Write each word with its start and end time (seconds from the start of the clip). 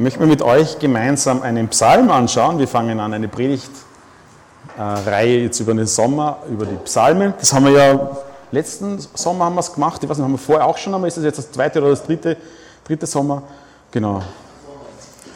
möchten 0.00 0.20
wir 0.20 0.26
mit 0.26 0.42
euch 0.42 0.78
gemeinsam 0.78 1.42
einen 1.42 1.68
Psalm 1.68 2.10
anschauen. 2.10 2.58
Wir 2.58 2.66
fangen 2.66 3.00
an 3.00 3.12
eine 3.12 3.28
Predigtreihe 3.28 5.42
jetzt 5.42 5.60
über 5.60 5.74
den 5.74 5.86
Sommer, 5.86 6.38
über 6.50 6.64
die 6.64 6.76
Psalmen. 6.76 7.34
Das 7.38 7.52
haben 7.52 7.66
wir 7.66 7.72
ja 7.72 8.16
letzten 8.50 8.98
Sommer 9.14 9.44
haben 9.44 9.54
wir 9.54 9.60
es 9.60 9.72
gemacht. 9.72 10.02
Ich 10.02 10.08
weiß 10.08 10.16
nicht, 10.16 10.24
haben 10.24 10.32
wir 10.32 10.38
vorher 10.38 10.66
auch 10.66 10.78
schon, 10.78 10.94
aber 10.94 11.06
ist 11.06 11.18
das 11.18 11.24
jetzt 11.24 11.38
das 11.38 11.52
zweite 11.52 11.80
oder 11.80 11.90
das 11.90 12.02
dritte, 12.02 12.36
dritte 12.84 13.06
Sommer? 13.06 13.42
Genau. 13.90 14.22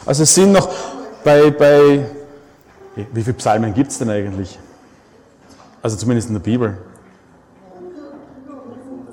Also 0.03 0.23
es 0.23 0.33
sind 0.33 0.51
noch 0.51 0.67
bei, 1.23 1.51
bei 1.51 2.05
wie 2.95 3.21
viele 3.21 3.35
Psalmen 3.35 3.73
gibt 3.73 3.91
es 3.91 3.99
denn 3.99 4.09
eigentlich? 4.09 4.57
Also 5.83 5.95
zumindest 5.95 6.29
in 6.29 6.33
der 6.33 6.41
Bibel. 6.41 6.77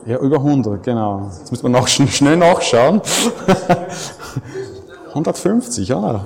Ja, 0.07 0.19
über 0.19 0.37
100, 0.37 0.83
genau. 0.83 1.31
Jetzt 1.39 1.51
müssen 1.51 1.65
wir 1.65 1.69
noch 1.69 1.89
schnell 1.89 2.39
nachschauen. 2.39 3.03
150, 5.13 5.95
oder? 5.95 6.25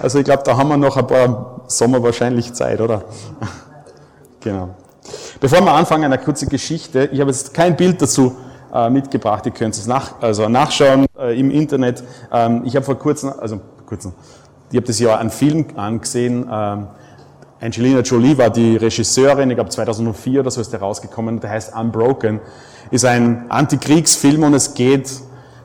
Also 0.00 0.18
ich 0.18 0.24
glaube, 0.24 0.42
da 0.44 0.56
haben 0.56 0.68
wir 0.68 0.76
noch 0.76 0.96
ein 0.96 1.06
paar 1.06 1.62
Sommer 1.66 2.02
wahrscheinlich 2.02 2.52
Zeit, 2.52 2.80
oder? 2.80 3.04
Genau. 4.40 4.68
Bevor 5.40 5.60
wir 5.62 5.72
anfangen, 5.72 6.04
eine 6.04 6.16
kurze 6.16 6.46
Geschichte. 6.46 7.08
Ich 7.12 7.20
habe 7.20 7.28
jetzt 7.28 7.52
kein 7.52 7.76
Bild 7.76 8.00
dazu 8.00 8.36
äh, 8.72 8.88
mitgebracht. 8.88 9.44
Ihr 9.46 9.52
könnt 9.52 9.74
es 9.74 9.88
nach, 9.88 10.20
also 10.20 10.48
nachschauen 10.48 11.06
äh, 11.18 11.38
im 11.38 11.50
Internet. 11.50 12.04
Ähm, 12.32 12.62
ich 12.64 12.76
habe 12.76 12.86
vor 12.86 12.94
kurzem, 12.94 13.32
also 13.36 13.60
kurzem, 13.84 14.12
ich 14.70 14.76
habe 14.76 14.86
das 14.86 15.00
Jahr 15.00 15.18
einen 15.18 15.30
Film 15.30 15.66
angesehen. 15.74 16.48
Ähm, 16.50 16.86
Angelina 17.60 18.00
Jolie 18.00 18.38
war 18.38 18.50
die 18.50 18.76
Regisseurin, 18.76 19.50
ich 19.50 19.56
glaube 19.56 19.70
2004 19.70 20.40
oder 20.40 20.50
so 20.52 20.60
ist 20.60 20.72
der 20.72 20.80
rausgekommen, 20.80 21.40
der 21.40 21.50
heißt 21.50 21.74
Unbroken. 21.74 22.40
Ist 22.92 23.04
ein 23.04 23.46
Antikriegsfilm 23.50 24.44
und 24.44 24.54
es 24.54 24.74
geht, 24.74 25.10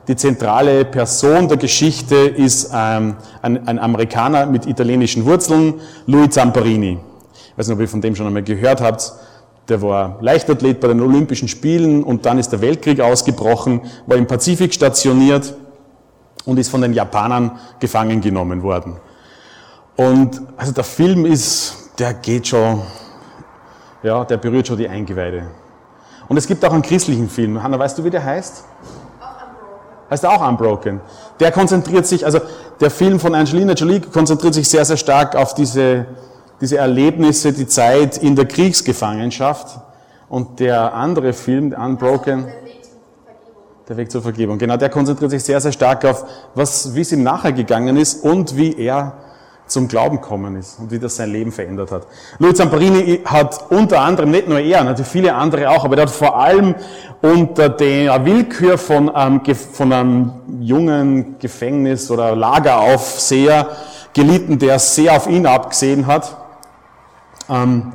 die 0.08 0.16
zentrale 0.16 0.84
Person 0.84 1.48
der 1.48 1.56
Geschichte 1.56 2.14
ist 2.14 2.70
ähm, 2.74 3.16
ein, 3.42 3.66
ein, 3.66 3.78
Amerikaner 3.78 4.46
mit 4.46 4.66
italienischen 4.66 5.24
Wurzeln, 5.24 5.74
Louis 6.06 6.30
Zamparini. 6.30 6.98
Ich 7.32 7.58
weiß 7.58 7.68
nicht, 7.68 7.74
ob 7.74 7.80
ihr 7.80 7.88
von 7.88 8.00
dem 8.00 8.14
schon 8.14 8.26
einmal 8.26 8.42
gehört 8.42 8.80
habt. 8.80 9.12
Der 9.68 9.80
war 9.80 10.18
Leichtathlet 10.20 10.80
bei 10.80 10.88
den 10.88 11.00
Olympischen 11.00 11.48
Spielen 11.48 12.04
und 12.04 12.26
dann 12.26 12.38
ist 12.38 12.50
der 12.50 12.60
Weltkrieg 12.60 13.00
ausgebrochen, 13.00 13.80
war 14.06 14.18
im 14.18 14.26
Pazifik 14.26 14.74
stationiert 14.74 15.54
und 16.44 16.58
ist 16.58 16.68
von 16.68 16.82
den 16.82 16.92
Japanern 16.92 17.52
gefangen 17.80 18.20
genommen 18.20 18.62
worden. 18.62 18.96
Und 19.96 20.42
also 20.58 20.72
der 20.72 20.84
Film 20.84 21.24
ist 21.24 21.84
der 21.98 22.14
geht 22.14 22.48
schon, 22.48 22.82
ja, 24.02 24.24
der 24.24 24.36
berührt 24.36 24.66
schon 24.66 24.78
die 24.78 24.88
Eingeweide. 24.88 25.46
Und 26.28 26.36
es 26.36 26.46
gibt 26.46 26.64
auch 26.64 26.72
einen 26.72 26.82
christlichen 26.82 27.28
Film. 27.28 27.62
Hanna, 27.62 27.78
weißt 27.78 27.98
du, 27.98 28.04
wie 28.04 28.10
der 28.10 28.24
heißt? 28.24 28.64
Heißt 30.14 30.26
auch 30.26 30.48
Unbroken. 30.48 31.00
Der 31.40 31.50
konzentriert 31.50 32.06
sich, 32.06 32.24
also 32.24 32.38
der 32.78 32.92
Film 32.92 33.18
von 33.18 33.34
Angelina 33.34 33.72
Jolie 33.72 33.98
konzentriert 33.98 34.54
sich 34.54 34.68
sehr, 34.68 34.84
sehr 34.84 34.96
stark 34.96 35.34
auf 35.34 35.54
diese, 35.54 36.06
diese 36.60 36.78
Erlebnisse, 36.78 37.52
die 37.52 37.66
Zeit 37.66 38.18
in 38.18 38.36
der 38.36 38.46
Kriegsgefangenschaft. 38.46 39.76
Und 40.28 40.60
der 40.60 40.94
andere 40.94 41.32
Film, 41.32 41.72
Unbroken, 41.72 42.46
der 43.88 43.96
Weg 43.96 44.12
zur 44.12 44.22
Vergebung, 44.22 44.56
genau, 44.56 44.76
der 44.76 44.88
konzentriert 44.88 45.32
sich 45.32 45.42
sehr, 45.42 45.60
sehr 45.60 45.72
stark 45.72 46.04
auf, 46.04 46.24
was, 46.54 46.94
wie 46.94 47.00
es 47.00 47.10
ihm 47.10 47.24
nachher 47.24 47.52
gegangen 47.52 47.96
ist 47.96 48.22
und 48.22 48.56
wie 48.56 48.72
er 48.78 49.14
zum 49.66 49.88
Glauben 49.88 50.20
gekommen 50.20 50.56
ist 50.56 50.78
und 50.78 50.90
wie 50.90 50.98
das 50.98 51.16
sein 51.16 51.30
Leben 51.30 51.50
verändert 51.50 51.90
hat. 51.90 52.06
Louis 52.38 52.56
Zamparini 52.56 53.20
hat 53.24 53.70
unter 53.70 54.00
anderem, 54.00 54.30
nicht 54.30 54.48
nur 54.48 54.60
er, 54.60 54.84
natürlich 54.84 55.10
viele 55.10 55.34
andere 55.34 55.70
auch, 55.70 55.84
aber 55.84 55.96
der 55.96 56.04
hat 56.04 56.12
vor 56.12 56.38
allem 56.38 56.74
unter 57.22 57.70
der 57.70 58.24
Willkür 58.26 58.76
von 58.76 59.08
einem, 59.08 59.40
von 59.54 59.92
einem 59.92 60.32
jungen 60.60 61.38
Gefängnis- 61.38 62.10
oder 62.10 62.36
Lageraufseher 62.36 63.68
gelitten, 64.12 64.58
der 64.58 64.78
sehr 64.78 65.16
auf 65.16 65.26
ihn 65.26 65.46
abgesehen 65.46 66.06
hat. 66.06 66.36
Ähm, 67.48 67.94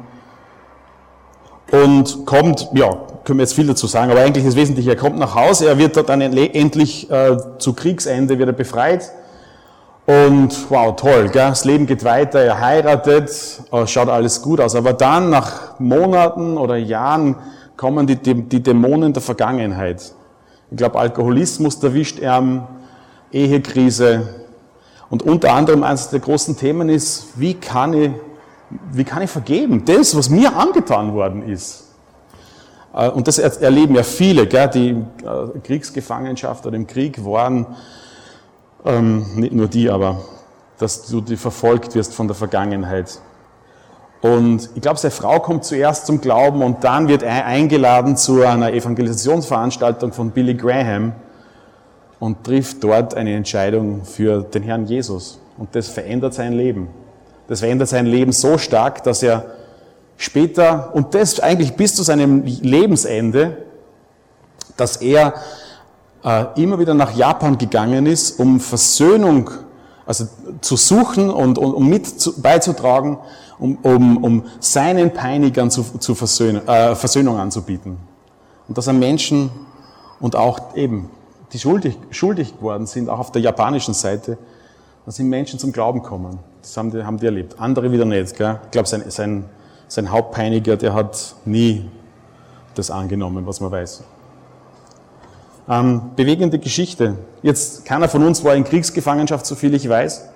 und 1.71 2.25
kommt, 2.25 2.67
ja, 2.73 2.89
können 3.23 3.37
wir 3.37 3.43
jetzt 3.43 3.53
viel 3.53 3.67
dazu 3.67 3.85
sagen, 3.85 4.09
aber 4.09 4.21
eigentlich 4.21 4.43
ist 4.43 4.55
wesentlich, 4.55 4.87
er 4.87 4.95
kommt 4.95 5.19
nach 5.19 5.35
Hause, 5.35 5.67
er 5.67 5.77
wird 5.77 5.95
dann 6.09 6.21
endlich 6.21 7.11
äh, 7.11 7.37
zu 7.59 7.73
Kriegsende 7.73 8.39
wieder 8.39 8.53
befreit 8.53 9.11
und 10.09 10.71
wow, 10.71 10.95
toll, 10.95 11.29
gell? 11.29 11.49
das 11.49 11.65
Leben 11.65 11.85
geht 11.85 12.03
weiter, 12.03 12.39
er 12.39 12.59
heiratet, 12.59 13.61
oh, 13.69 13.85
schaut 13.85 14.09
alles 14.09 14.41
gut 14.41 14.59
aus. 14.59 14.73
Aber 14.73 14.93
dann, 14.93 15.29
nach 15.29 15.79
Monaten 15.79 16.57
oder 16.57 16.77
Jahren, 16.77 17.35
kommen 17.77 18.07
die, 18.07 18.15
die, 18.15 18.33
die 18.33 18.63
Dämonen 18.63 19.13
der 19.13 19.21
Vergangenheit. 19.21 20.11
Ich 20.71 20.77
glaube, 20.77 20.97
Alkoholismus 20.97 21.75
erwischt 21.83 22.17
er, 22.17 22.67
Ehekrise. 23.31 24.27
Und 25.11 25.21
unter 25.21 25.53
anderem 25.53 25.83
eines 25.83 26.09
der 26.09 26.21
großen 26.21 26.57
Themen 26.57 26.89
ist, 26.89 27.27
wie 27.35 27.53
kann 27.53 27.93
ich, 27.93 28.09
wie 28.91 29.03
kann 29.03 29.21
ich 29.21 29.29
vergeben? 29.29 29.85
Das, 29.85 30.17
was 30.17 30.31
mir 30.31 30.55
angetan 30.55 31.13
worden 31.13 31.47
ist. 31.47 31.85
Äh, 32.95 33.09
und 33.09 33.27
das 33.27 33.37
erleben 33.37 33.93
ja 33.93 34.01
viele, 34.01 34.47
gell, 34.47 34.69
die 34.69 34.89
äh, 34.89 35.59
Kriegsgefangenschaft 35.63 36.65
oder 36.65 36.75
im 36.75 36.87
Krieg 36.87 37.23
waren 37.23 37.67
ähm, 38.85 39.25
nicht 39.35 39.53
nur 39.53 39.67
die, 39.67 39.89
aber 39.89 40.21
dass 40.77 41.07
du 41.07 41.21
die 41.21 41.37
verfolgt 41.37 41.95
wirst 41.95 42.13
von 42.13 42.27
der 42.27 42.35
Vergangenheit. 42.35 43.19
Und 44.21 44.69
ich 44.75 44.81
glaube, 44.81 44.99
seine 44.99 45.11
Frau 45.11 45.39
kommt 45.39 45.63
zuerst 45.63 46.05
zum 46.05 46.19
Glauben 46.19 46.61
und 46.61 46.83
dann 46.83 47.07
wird 47.07 47.23
er 47.23 47.45
eingeladen 47.45 48.17
zu 48.17 48.43
einer 48.43 48.73
Evangelisationsveranstaltung 48.73 50.11
von 50.11 50.31
Billy 50.31 50.55
Graham 50.55 51.13
und 52.19 52.43
trifft 52.43 52.83
dort 52.83 53.15
eine 53.15 53.33
Entscheidung 53.33 54.03
für 54.03 54.43
den 54.43 54.63
Herrn 54.63 54.85
Jesus. 54.85 55.39
Und 55.57 55.73
das 55.73 55.87
verändert 55.87 56.33
sein 56.33 56.53
Leben. 56.53 56.89
Das 57.47 57.61
verändert 57.61 57.87
sein 57.87 58.05
Leben 58.05 58.31
so 58.31 58.57
stark, 58.57 59.03
dass 59.03 59.23
er 59.23 59.45
später, 60.17 60.93
und 60.93 61.15
das 61.15 61.39
eigentlich 61.39 61.73
bis 61.73 61.95
zu 61.95 62.03
seinem 62.03 62.43
Lebensende, 62.43 63.57
dass 64.75 64.97
er 64.97 65.33
immer 66.55 66.79
wieder 66.79 66.93
nach 66.93 67.15
Japan 67.15 67.57
gegangen 67.57 68.05
ist, 68.05 68.39
um 68.39 68.59
Versöhnung 68.59 69.51
also 70.09 70.27
zu 70.61 70.75
suchen 70.75 71.29
und, 71.29 71.59
und 71.59 71.71
um 71.71 71.87
mit 71.87 72.07
zu, 72.07 72.41
beizutragen, 72.41 73.19
um, 73.59 73.77
um, 73.83 74.23
um 74.23 74.43
seinen 74.59 75.13
Peinigern 75.13 75.69
zu, 75.69 75.83
zu 75.83 76.15
Versöhn, 76.15 76.67
äh, 76.67 76.95
Versöhnung 76.95 77.37
anzubieten. 77.37 77.99
Und 78.67 78.75
dass 78.75 78.87
er 78.87 78.93
Menschen 78.93 79.51
und 80.19 80.35
auch 80.35 80.75
eben, 80.75 81.11
die 81.53 81.59
schuldig, 81.59 81.95
schuldig 82.09 82.57
geworden 82.57 82.87
sind, 82.87 83.07
auch 83.07 83.19
auf 83.19 83.31
der 83.31 83.43
japanischen 83.43 83.93
Seite, 83.93 84.39
dass 85.05 85.17
sind 85.17 85.29
Menschen 85.29 85.59
zum 85.59 85.71
Glauben 85.71 86.01
kommen. 86.01 86.39
Das 86.63 86.75
haben 86.75 86.89
die, 86.89 87.03
haben 87.03 87.19
die 87.19 87.25
erlebt. 87.27 87.59
Andere 87.59 87.91
wieder 87.91 88.05
nicht. 88.05 88.35
Gell? 88.35 88.59
Ich 88.65 88.71
glaube, 88.71 88.87
sein, 88.87 89.03
sein, 89.09 89.45
sein 89.87 90.11
Hauptpeiniger, 90.11 90.75
der 90.75 90.95
hat 90.95 91.35
nie 91.45 91.87
das 92.73 92.89
angenommen, 92.89 93.45
was 93.45 93.61
man 93.61 93.71
weiß. 93.71 94.03
Ähm, 95.69 96.01
bewegende 96.15 96.57
Geschichte. 96.57 97.15
Jetzt, 97.43 97.85
keiner 97.85 98.09
von 98.09 98.23
uns 98.23 98.43
war 98.43 98.55
in 98.55 98.63
Kriegsgefangenschaft, 98.63 99.45
so 99.45 99.53
viel 99.53 99.73
ich 99.75 99.87
weiß. 99.87 100.27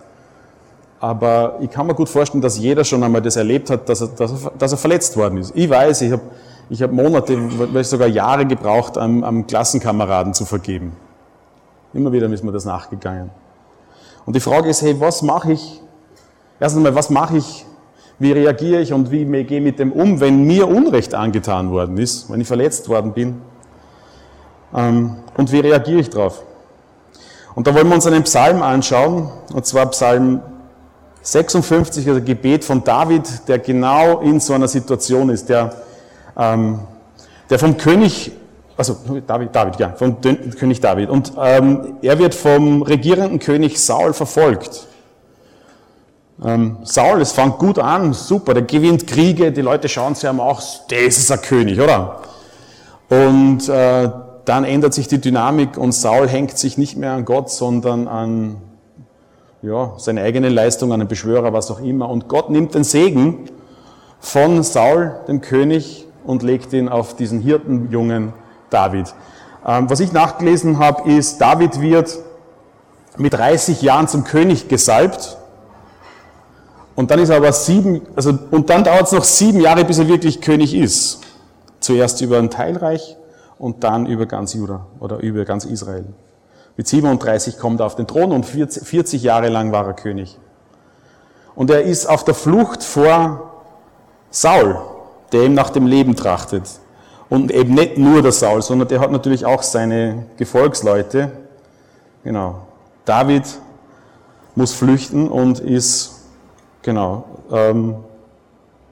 Aber 1.00 1.58
ich 1.60 1.72
kann 1.72 1.88
mir 1.88 1.96
gut 1.96 2.08
vorstellen, 2.08 2.42
dass 2.42 2.60
jeder 2.60 2.84
schon 2.84 3.04
einmal 3.04 3.22
das 3.22 3.36
erlebt 3.36 3.70
hat, 3.72 3.90
dass 3.90 4.02
er, 4.02 4.08
dass 4.10 4.32
er, 4.32 4.52
dass 4.52 4.72
er 4.72 4.78
verletzt 4.78 5.18
worden 5.18 5.40
ist. 5.40 5.52
Ich 5.56 5.70
weiß, 5.70 6.04
ich 6.04 6.12
habe 6.12 6.22
ich 6.70 6.82
hab 6.82 6.92
Monate, 6.92 7.38
vielleicht 7.50 7.90
sogar 7.90 8.08
Jahre 8.08 8.46
gebraucht, 8.46 8.98
am, 8.98 9.24
am 9.24 9.46
Klassenkameraden 9.46 10.34
zu 10.34 10.46
vergeben. 10.46 10.94
Immer 11.94 12.12
wieder 12.12 12.32
ist 12.32 12.44
mir 12.44 12.52
das 12.52 12.66
nachgegangen. 12.66 13.32
Und 14.26 14.36
die 14.36 14.40
Frage 14.40 14.70
ist, 14.70 14.82
hey, 14.82 15.00
was 15.00 15.22
mache 15.24 15.54
ich? 15.54 15.82
Erstens 16.60 16.78
einmal, 16.78 16.96
was 16.96 17.10
mache 17.10 17.38
ich? 17.38 17.66
Wie 18.20 18.32
reagiere 18.32 18.82
ich 18.82 18.94
und 18.94 19.12
wie 19.12 19.26
gehe 19.26 19.58
ich 19.58 19.64
mit 19.64 19.80
dem 19.80 19.92
um, 19.92 20.22
wenn 20.22 20.44
mir 20.46 20.68
Unrecht 20.68 21.14
angetan 21.16 21.72
worden 21.72 21.98
ist, 21.98 22.32
wenn 22.32 22.40
ich 22.40 22.48
verletzt 22.48 22.88
worden 22.88 23.14
bin? 23.14 23.42
Ähm, 24.76 25.18
und 25.38 25.52
wie 25.52 25.60
reagiere 25.60 26.00
ich 26.00 26.10
darauf? 26.10 26.44
Und 27.56 27.68
da 27.68 27.76
wollen 27.76 27.88
wir 27.88 27.96
uns 27.96 28.08
einen 28.08 28.24
Psalm 28.24 28.64
anschauen, 28.64 29.30
und 29.54 29.66
zwar 29.66 29.86
Psalm 29.88 30.42
56, 31.22 32.08
also 32.08 32.22
Gebet 32.22 32.64
von 32.64 32.84
David, 32.84 33.48
der 33.48 33.60
genau 33.60 34.20
in 34.20 34.40
so 34.40 34.54
einer 34.54 34.68
Situation 34.68 35.30
ist, 35.30 35.50
der, 35.50 35.74
ähm, 36.38 36.80
der 37.50 37.60
vom 37.60 37.78
König, 37.78 38.32
also 38.76 38.98
David, 39.26 39.56
David, 39.56 39.80
ja, 39.80 39.94
vom 39.96 40.20
König 40.20 40.82
David. 40.82 41.10
Und 41.10 41.34
ähm, 41.40 41.98
er 42.02 42.18
wird 42.18 42.34
vom 42.34 42.82
regierenden 42.82 43.40
König 43.40 43.80
Saul 43.80 44.14
verfolgt. 44.14 44.88
Ähm, 46.44 46.78
Saul, 46.84 47.22
es 47.22 47.32
fängt 47.32 47.60
gut 47.60 47.78
an, 47.78 48.14
super, 48.14 48.56
der 48.56 48.64
gewinnt 48.64 49.06
Kriege, 49.06 49.52
die 49.52 49.62
Leute 49.62 49.88
schauen 49.88 50.16
sich 50.16 50.28
einmal 50.28 50.50
auch, 50.50 50.62
das 50.90 51.18
ist 51.18 51.32
ein 51.32 51.42
König, 51.42 51.80
oder? 51.80 52.20
Und 53.10 53.70
äh, 53.70 54.10
dann 54.46 54.66
ändert 54.66 54.94
sich 54.94 55.08
die 55.08 55.22
Dynamik 55.22 55.78
und 55.78 55.94
Saul 55.94 56.28
hängt 56.28 56.58
sich 56.58 56.78
nicht 56.78 56.98
mehr 56.98 57.12
an 57.14 57.26
Gott, 57.26 57.50
sondern 57.50 58.08
an 58.08 58.58
ja, 59.62 59.94
seine 59.98 60.22
eigene 60.22 60.50
Leistung, 60.50 60.92
an 60.92 61.00
einen 61.00 61.08
Beschwörer, 61.08 61.54
was 61.54 61.72
auch 61.72 61.80
immer. 61.80 62.10
Und 62.10 62.28
Gott 62.28 62.50
nimmt 62.50 62.76
den 62.76 62.84
Segen 62.84 63.50
von 64.20 64.64
Saul, 64.64 65.16
dem 65.28 65.42
König, 65.42 66.08
und 66.26 66.44
legt 66.44 66.72
ihn 66.74 66.88
auf 66.90 67.16
diesen 67.16 67.42
Hirtenjungen 67.42 68.34
David. 68.70 69.14
Ähm, 69.66 69.90
was 69.90 70.00
ich 70.00 70.14
nachgelesen 70.14 70.80
habe, 70.80 71.12
ist, 71.12 71.40
David 71.40 71.82
wird 71.82 72.18
mit 73.18 73.34
30 73.34 73.82
Jahren 73.82 74.08
zum 74.08 74.24
König 74.24 74.68
gesalbt. 74.68 75.38
Und 76.96 77.12
dann 77.12 77.20
ist 77.20 77.30
er 77.30 77.38
aber 77.38 77.52
sieben, 77.52 78.02
also, 78.16 78.38
und 78.52 78.70
dann 78.70 78.84
dauert 78.84 79.04
es 79.04 79.12
noch 79.12 79.24
sieben 79.24 79.60
Jahre, 79.60 79.84
bis 79.84 80.00
er 80.00 80.08
wirklich 80.08 80.42
König 80.42 80.74
ist. 80.76 81.22
Zuerst 81.80 82.22
über 82.22 82.38
ein 82.40 82.50
Teilreich 82.50 83.18
und 83.58 83.84
dann 83.84 84.06
über 84.06 84.26
ganz 84.26 84.54
Juda 84.54 84.86
oder 85.00 85.20
über 85.20 85.46
ganz 85.46 85.66
Israel. 85.66 86.06
Mit 86.76 86.88
37 86.88 87.60
kommt 87.60 87.80
er 87.80 87.86
auf 87.86 87.96
den 87.96 88.08
Thron 88.08 88.32
und 88.32 88.46
40 88.46 89.22
Jahre 89.22 89.50
lang 89.50 89.72
war 89.72 89.86
er 89.86 89.94
König. 89.94 90.40
Und 91.56 91.70
er 91.70 91.84
ist 91.84 92.08
auf 92.08 92.24
der 92.24 92.34
Flucht 92.34 92.84
vor 92.84 93.52
Saul, 94.32 94.78
der 95.32 95.44
ihm 95.44 95.54
nach 95.54 95.70
dem 95.70 95.86
Leben 95.86 96.16
trachtet. 96.16 96.64
Und 97.30 97.52
eben 97.52 97.76
nicht 97.76 97.98
nur 97.98 98.22
der 98.22 98.32
Saul, 98.32 98.62
sondern 98.62 98.88
der 98.88 99.00
hat 99.00 99.12
natürlich 99.12 99.46
auch 99.46 99.62
seine 99.62 100.26
Gefolgsleute. 100.38 101.32
Genau. 102.24 102.68
David 103.06 103.44
muss 104.56 104.74
flüchten 104.74 105.30
und 105.30 105.60
ist, 105.60 106.24
genau, 106.82 107.26
ähm, 107.52 107.96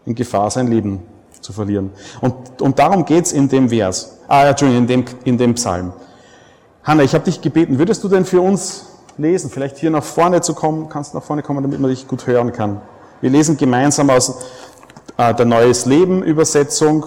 in 0.06 0.16
Gefahr, 0.16 0.50
sein 0.50 0.68
Leben 0.68 1.04
zu 1.42 1.54
verlieren. 1.54 1.92
Und, 2.22 2.62
und 2.62 2.80
darum 2.80 3.06
geht's 3.06 3.32
in 3.32 3.50
dem 3.50 3.70
Vers, 3.70 4.20
ah, 4.28 4.48
Entschuldigung, 4.48 4.84
in 4.84 4.88
dem, 4.88 5.06
in 5.24 5.38
dem 5.38 5.56
Psalm. 5.56 5.94
Hanna, 6.84 7.04
ich 7.04 7.14
habe 7.14 7.26
dich 7.26 7.42
gebeten, 7.42 7.78
würdest 7.78 8.04
du 8.04 8.08
denn 8.08 8.26
für 8.26 8.42
uns 8.42 8.86
lesen, 9.18 9.50
vielleicht 9.50 9.78
hier 9.78 9.92
nach 9.92 10.04
vorne 10.04 10.42
zu 10.42 10.54
kommen, 10.54 10.90
kannst 10.90 11.14
du 11.14 11.18
nach 11.18 11.24
vorne 11.24 11.44
kommen, 11.44 11.62
damit 11.62 11.80
man 11.80 11.90
dich 11.90 12.08
gut 12.08 12.26
hören 12.28 12.52
kann. 12.52 12.82
Wir 13.22 13.30
lesen 13.30 13.58
gemeinsam 13.58 14.10
aus 14.10 14.44
äh, 15.18 15.34
der 15.36 15.46
Neues 15.46 15.86
Leben 15.86 16.24
Übersetzung. 16.24 17.06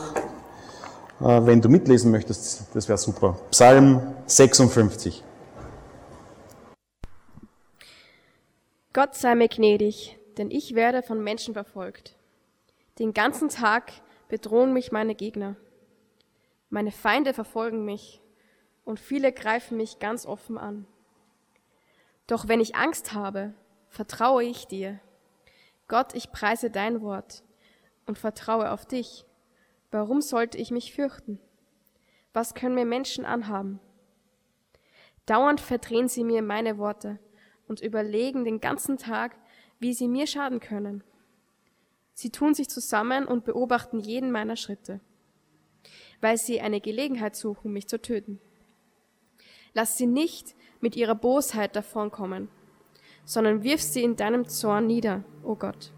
Äh, 1.21 1.47
wenn 1.47 1.61
du 1.61 1.69
mitlesen 1.69 2.11
möchtest, 2.11 2.65
das 2.75 2.89
wäre 2.89 2.99
super. 2.99 3.39
Psalm 3.51 4.01
56. 4.27 5.25
Gott 8.93 9.17
sei 9.17 9.35
mir 9.35 9.49
gnädig, 9.49 10.17
denn 10.39 10.53
ich 10.53 10.77
werde 10.77 11.03
von 11.03 11.23
Menschen 11.23 11.55
verfolgt. 11.55 12.15
Den 13.01 13.13
ganzen 13.13 13.49
Tag 13.49 13.91
bedrohen 14.29 14.73
mich 14.73 14.93
meine 14.93 15.15
Gegner. 15.15 15.57
Meine 16.71 16.91
Feinde 16.91 17.35
verfolgen 17.35 17.85
mich 17.85 18.21
und 18.85 19.01
viele 19.01 19.33
greifen 19.33 19.77
mich 19.77 19.99
ganz 19.99 20.27
offen 20.27 20.59
an. 20.59 20.87
Doch 22.27 22.49
wenn 22.49 22.61
ich 22.61 22.75
Angst 22.75 23.13
habe, 23.13 23.55
vertraue 23.89 24.45
ich 24.45 24.67
dir. 24.67 25.01
Gott, 25.89 26.15
ich 26.15 26.33
preise 26.33 26.71
dein 26.71 27.03
Wort 27.03 27.45
und 28.07 28.19
vertraue 28.19 28.71
auf 28.71 28.87
dich. 28.87 29.25
Warum 29.91 30.21
sollte 30.21 30.59
ich 30.59 30.71
mich 30.71 30.95
fürchten? 30.95 31.39
Was 32.33 32.55
können 32.55 32.75
mir 32.75 32.87
Menschen 32.87 33.25
anhaben? 33.25 33.79
Dauernd 35.27 35.61
verdrehen 35.61 36.09
sie 36.09 36.25
mir 36.25 36.43
meine 36.43 36.79
Worte 36.79 37.19
und 37.69 37.81
überlegen 37.81 38.45
den 38.45 38.61
ganzen 38.61 38.99
Tag, 38.99 39.37
wie 39.79 39.95
sie 39.95 40.09
mir 40.09 40.27
schaden 40.27 40.61
können. 40.61 41.05
Sie 42.15 42.31
tun 42.31 42.55
sich 42.55 42.69
zusammen 42.69 43.27
und 43.27 43.45
beobachten 43.45 44.01
jeden 44.01 44.31
meiner 44.31 44.57
Schritte, 44.57 45.01
weil 46.21 46.39
sie 46.39 46.61
eine 46.61 46.81
Gelegenheit 46.81 47.37
suchen, 47.37 47.73
mich 47.73 47.89
zu 47.89 48.01
töten. 48.01 48.41
Lass 49.75 49.99
sie 49.99 50.07
nicht 50.07 50.55
mit 50.81 50.97
ihrer 50.97 51.15
Bosheit 51.15 51.77
davonkommen, 51.77 52.49
sondern 53.25 53.63
wirf 53.63 53.83
sie 53.83 54.03
in 54.03 54.17
deinem 54.17 54.49
Zorn 54.49 54.87
nieder, 54.87 55.25
o 55.43 55.51
oh 55.51 55.57
Gott. 55.57 55.93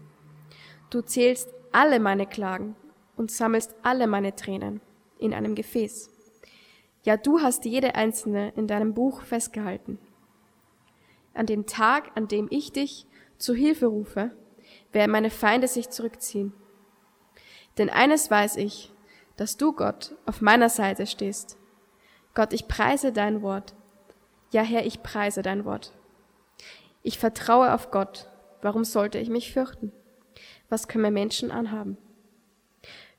Du 0.89 1.01
zählst 1.01 1.53
alle 1.71 1.99
meine 1.99 2.25
Klagen 2.25 2.75
und 3.15 3.31
sammelst 3.31 3.75
alle 3.83 4.07
meine 4.07 4.35
Tränen 4.35 4.81
in 5.19 5.33
einem 5.33 5.53
Gefäß. 5.53 6.09
Ja, 7.03 7.15
du 7.17 7.41
hast 7.41 7.65
jede 7.65 7.95
einzelne 7.95 8.51
in 8.55 8.67
deinem 8.67 8.93
Buch 8.93 9.21
festgehalten 9.21 9.99
an 11.37 11.45
dem 11.45 11.67
Tag, 11.67 12.11
an 12.15 12.27
dem 12.27 12.47
ich 12.49 12.71
dich 12.71 13.05
zu 13.37 13.53
Hilfe 13.53 13.85
rufe, 13.85 14.31
werden 14.97 15.11
meine 15.11 15.29
Feinde 15.29 15.67
sich 15.67 15.91
zurückziehen. 15.91 16.51
Denn 17.77 17.89
eines 17.89 18.31
weiß 18.31 18.57
ich, 18.57 18.91
dass 19.35 19.55
du, 19.55 19.71
Gott, 19.71 20.15
auf 20.25 20.41
meiner 20.41 20.69
Seite 20.69 21.05
stehst. 21.05 21.57
Gott, 22.33 22.51
ich 22.51 22.67
preise 22.67 23.13
dein 23.13 23.43
Wort. 23.43 23.75
Ja, 24.51 24.63
Herr, 24.63 24.85
ich 24.87 25.03
preise 25.03 25.43
dein 25.43 25.65
Wort. 25.65 25.93
Ich 27.03 27.19
vertraue 27.19 27.73
auf 27.73 27.91
Gott. 27.91 28.27
Warum 28.63 28.83
sollte 28.83 29.19
ich 29.19 29.29
mich 29.29 29.53
fürchten? 29.53 29.91
Was 30.67 30.87
können 30.87 31.03
mir 31.03 31.11
Menschen 31.11 31.51
anhaben? 31.51 31.97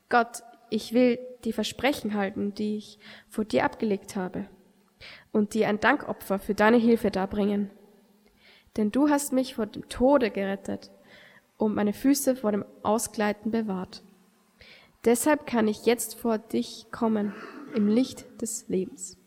Gott, 0.09 0.43
ich 0.69 0.93
will 0.93 1.17
die 1.45 1.53
Versprechen 1.53 2.13
halten, 2.13 2.53
die 2.53 2.75
ich 2.75 2.99
vor 3.29 3.45
dir 3.45 3.63
abgelegt 3.63 4.17
habe 4.17 4.49
und 5.31 5.53
dir 5.53 5.69
ein 5.69 5.79
Dankopfer 5.79 6.39
für 6.39 6.53
deine 6.53 6.77
Hilfe 6.77 7.09
darbringen 7.09 7.71
denn 8.77 8.91
du 8.91 9.09
hast 9.09 9.33
mich 9.33 9.55
vor 9.55 9.65
dem 9.65 9.89
Tode 9.89 10.31
gerettet 10.31 10.91
und 11.59 11.75
meine 11.75 11.93
Füße 11.93 12.35
vor 12.35 12.51
dem 12.51 12.65
Ausgleiten 12.81 13.51
bewahrt. 13.51 14.01
Deshalb 15.05 15.45
kann 15.45 15.67
ich 15.67 15.85
jetzt 15.85 16.15
vor 16.15 16.39
dich 16.39 16.87
kommen 16.91 17.35
im 17.75 17.87
Licht 17.87 18.25
des 18.41 18.67
Lebens. 18.67 19.17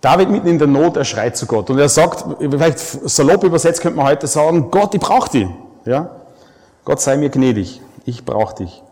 David 0.00 0.30
mitten 0.30 0.46
in 0.46 0.58
der 0.58 0.68
Not, 0.68 0.96
er 0.96 1.04
schreit 1.04 1.36
zu 1.36 1.46
Gott 1.46 1.68
und 1.68 1.78
er 1.78 1.88
sagt, 1.88 2.24
vielleicht 2.38 2.78
salopp 2.78 3.44
übersetzt 3.44 3.82
könnte 3.82 3.98
man 3.98 4.06
heute 4.06 4.26
sagen, 4.26 4.70
Gott, 4.70 4.94
ich 4.94 5.00
brauche 5.00 5.30
dich. 5.30 5.48
Ja? 5.84 6.22
Gott 6.84 7.00
sei 7.00 7.18
mir 7.18 7.28
gnädig, 7.28 7.82
ich 8.06 8.24
brauche 8.24 8.54
dich. 8.54 8.82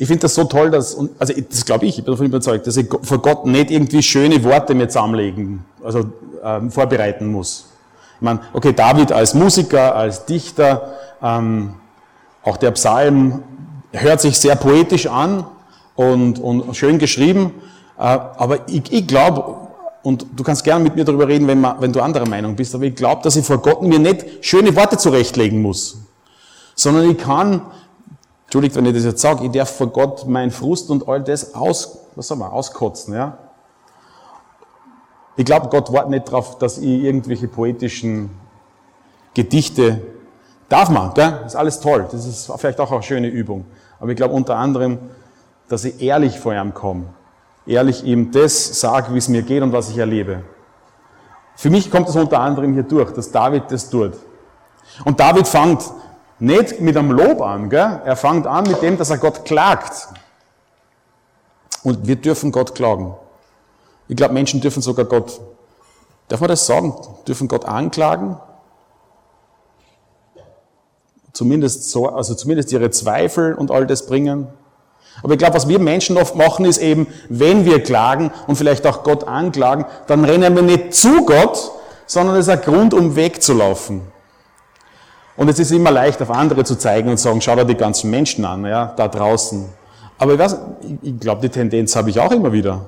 Ich 0.00 0.06
finde 0.06 0.22
das 0.22 0.36
so 0.36 0.44
toll, 0.44 0.70
dass, 0.70 0.96
also 1.18 1.34
das 1.50 1.64
glaube 1.64 1.86
ich, 1.86 1.98
ich 1.98 2.04
bin 2.04 2.12
davon 2.12 2.26
überzeugt, 2.26 2.68
dass 2.68 2.76
ich 2.76 2.86
vor 3.02 3.20
Gott 3.20 3.46
nicht 3.46 3.72
irgendwie 3.72 4.00
schöne 4.00 4.42
Worte 4.44 4.72
mir 4.76 4.88
zusammenlegen, 4.88 5.64
also 5.82 6.04
ähm, 6.44 6.70
vorbereiten 6.70 7.26
muss. 7.26 7.66
Ich 8.14 8.22
meine, 8.22 8.40
okay, 8.52 8.72
David 8.72 9.10
als 9.10 9.34
Musiker, 9.34 9.96
als 9.96 10.24
Dichter, 10.24 10.92
ähm, 11.20 11.74
auch 12.44 12.56
der 12.58 12.70
Psalm 12.70 13.42
hört 13.90 14.20
sich 14.20 14.38
sehr 14.38 14.54
poetisch 14.54 15.08
an 15.08 15.44
und, 15.96 16.38
und 16.38 16.76
schön 16.76 17.00
geschrieben, 17.00 17.52
äh, 17.98 18.02
aber 18.02 18.68
ich, 18.68 18.92
ich 18.92 19.04
glaube, 19.04 19.56
und 20.04 20.26
du 20.36 20.44
kannst 20.44 20.62
gerne 20.62 20.84
mit 20.84 20.94
mir 20.94 21.04
darüber 21.04 21.26
reden, 21.26 21.48
wenn, 21.48 21.60
man, 21.60 21.80
wenn 21.80 21.92
du 21.92 22.00
anderer 22.00 22.28
Meinung 22.28 22.54
bist, 22.54 22.72
aber 22.72 22.84
ich 22.84 22.94
glaube, 22.94 23.22
dass 23.24 23.34
ich 23.34 23.44
vor 23.44 23.58
Gott 23.58 23.82
mir 23.82 23.98
nicht 23.98 24.26
schöne 24.42 24.76
Worte 24.76 24.96
zurechtlegen 24.96 25.60
muss, 25.60 25.98
sondern 26.76 27.10
ich 27.10 27.18
kann 27.18 27.62
Entschuldigt, 28.48 28.76
wenn 28.76 28.86
ich 28.86 28.94
das 28.94 29.04
jetzt 29.04 29.20
sage, 29.20 29.44
ich 29.44 29.50
darf 29.50 29.76
vor 29.76 29.88
Gott 29.88 30.26
mein 30.26 30.50
Frust 30.50 30.88
und 30.88 31.06
all 31.06 31.22
das 31.22 31.54
aus, 31.54 31.98
was 32.16 32.28
sagen 32.28 32.40
wir, 32.40 32.50
auskotzen, 32.50 33.12
ja. 33.12 33.36
Ich 35.36 35.44
glaube, 35.44 35.68
Gott 35.68 35.92
wartet 35.92 36.12
nicht 36.12 36.28
darauf, 36.28 36.56
dass 36.56 36.78
ich 36.78 37.02
irgendwelche 37.02 37.46
poetischen 37.46 38.30
Gedichte 39.34 40.00
darf 40.70 40.88
man, 40.88 41.12
gell? 41.12 41.42
Ist 41.44 41.56
alles 41.56 41.78
toll. 41.78 42.08
Das 42.10 42.26
ist 42.26 42.50
vielleicht 42.56 42.80
auch 42.80 42.90
eine 42.90 43.02
schöne 43.02 43.28
Übung. 43.28 43.66
Aber 44.00 44.12
ich 44.12 44.16
glaube 44.16 44.32
unter 44.32 44.56
anderem, 44.56 44.98
dass 45.68 45.84
ich 45.84 46.00
ehrlich 46.00 46.40
vor 46.40 46.54
ihm 46.54 46.72
komme. 46.72 47.04
Ehrlich 47.66 48.02
ihm 48.02 48.32
das 48.32 48.80
sage, 48.80 49.12
wie 49.12 49.18
es 49.18 49.28
mir 49.28 49.42
geht 49.42 49.62
und 49.62 49.74
was 49.74 49.90
ich 49.90 49.98
erlebe. 49.98 50.42
Für 51.54 51.68
mich 51.68 51.90
kommt 51.90 52.08
das 52.08 52.16
unter 52.16 52.40
anderem 52.40 52.72
hier 52.72 52.84
durch, 52.84 53.12
dass 53.12 53.30
David 53.30 53.64
das 53.68 53.90
tut. 53.90 54.14
Und 55.04 55.20
David 55.20 55.46
fängt 55.46 55.82
nicht 56.38 56.80
mit 56.80 56.96
einem 56.96 57.10
Lob 57.10 57.40
an, 57.40 57.68
gell? 57.70 58.00
er 58.04 58.16
fängt 58.16 58.46
an 58.46 58.64
mit 58.64 58.80
dem, 58.82 58.96
dass 58.96 59.10
er 59.10 59.18
Gott 59.18 59.44
klagt. 59.44 60.08
Und 61.82 62.06
wir 62.06 62.16
dürfen 62.16 62.52
Gott 62.52 62.74
klagen. 62.74 63.14
Ich 64.08 64.16
glaube, 64.16 64.34
Menschen 64.34 64.60
dürfen 64.60 64.82
sogar 64.82 65.04
Gott, 65.04 65.40
darf 66.28 66.40
man 66.40 66.48
das 66.48 66.66
sagen, 66.66 66.94
dürfen 67.26 67.48
Gott 67.48 67.64
anklagen? 67.64 68.38
Zumindest 71.32 71.90
so, 71.90 72.08
also 72.08 72.34
zumindest 72.34 72.72
ihre 72.72 72.90
Zweifel 72.90 73.54
und 73.54 73.70
all 73.70 73.86
das 73.86 74.06
bringen. 74.06 74.48
Aber 75.22 75.32
ich 75.32 75.38
glaube, 75.38 75.54
was 75.54 75.68
wir 75.68 75.78
Menschen 75.78 76.16
oft 76.16 76.34
machen, 76.36 76.64
ist 76.64 76.78
eben, 76.78 77.06
wenn 77.28 77.64
wir 77.64 77.82
klagen 77.82 78.30
und 78.46 78.56
vielleicht 78.56 78.86
auch 78.86 79.02
Gott 79.02 79.24
anklagen, 79.24 79.84
dann 80.06 80.24
rennen 80.24 80.54
wir 80.54 80.62
nicht 80.62 80.94
zu 80.94 81.24
Gott, 81.24 81.72
sondern 82.06 82.36
es 82.36 82.46
ist 82.46 82.52
ein 82.52 82.60
Grund, 82.60 82.94
um 82.94 83.16
wegzulaufen. 83.16 84.02
Und 85.38 85.48
es 85.48 85.60
ist 85.60 85.70
immer 85.70 85.92
leicht, 85.92 86.20
auf 86.20 86.32
andere 86.32 86.64
zu 86.64 86.74
zeigen 86.74 87.08
und 87.08 87.16
sagen, 87.16 87.40
schau 87.40 87.54
dir 87.54 87.64
die 87.64 87.76
ganzen 87.76 88.10
Menschen 88.10 88.44
an, 88.44 88.66
ja, 88.66 88.92
da 88.96 89.06
draußen. 89.06 89.66
Aber 90.18 90.32
ich, 90.32 90.38
weiß, 90.38 90.58
ich 91.00 91.20
glaube, 91.20 91.42
die 91.42 91.48
Tendenz 91.48 91.94
habe 91.94 92.10
ich 92.10 92.18
auch 92.18 92.32
immer 92.32 92.52
wieder. 92.52 92.86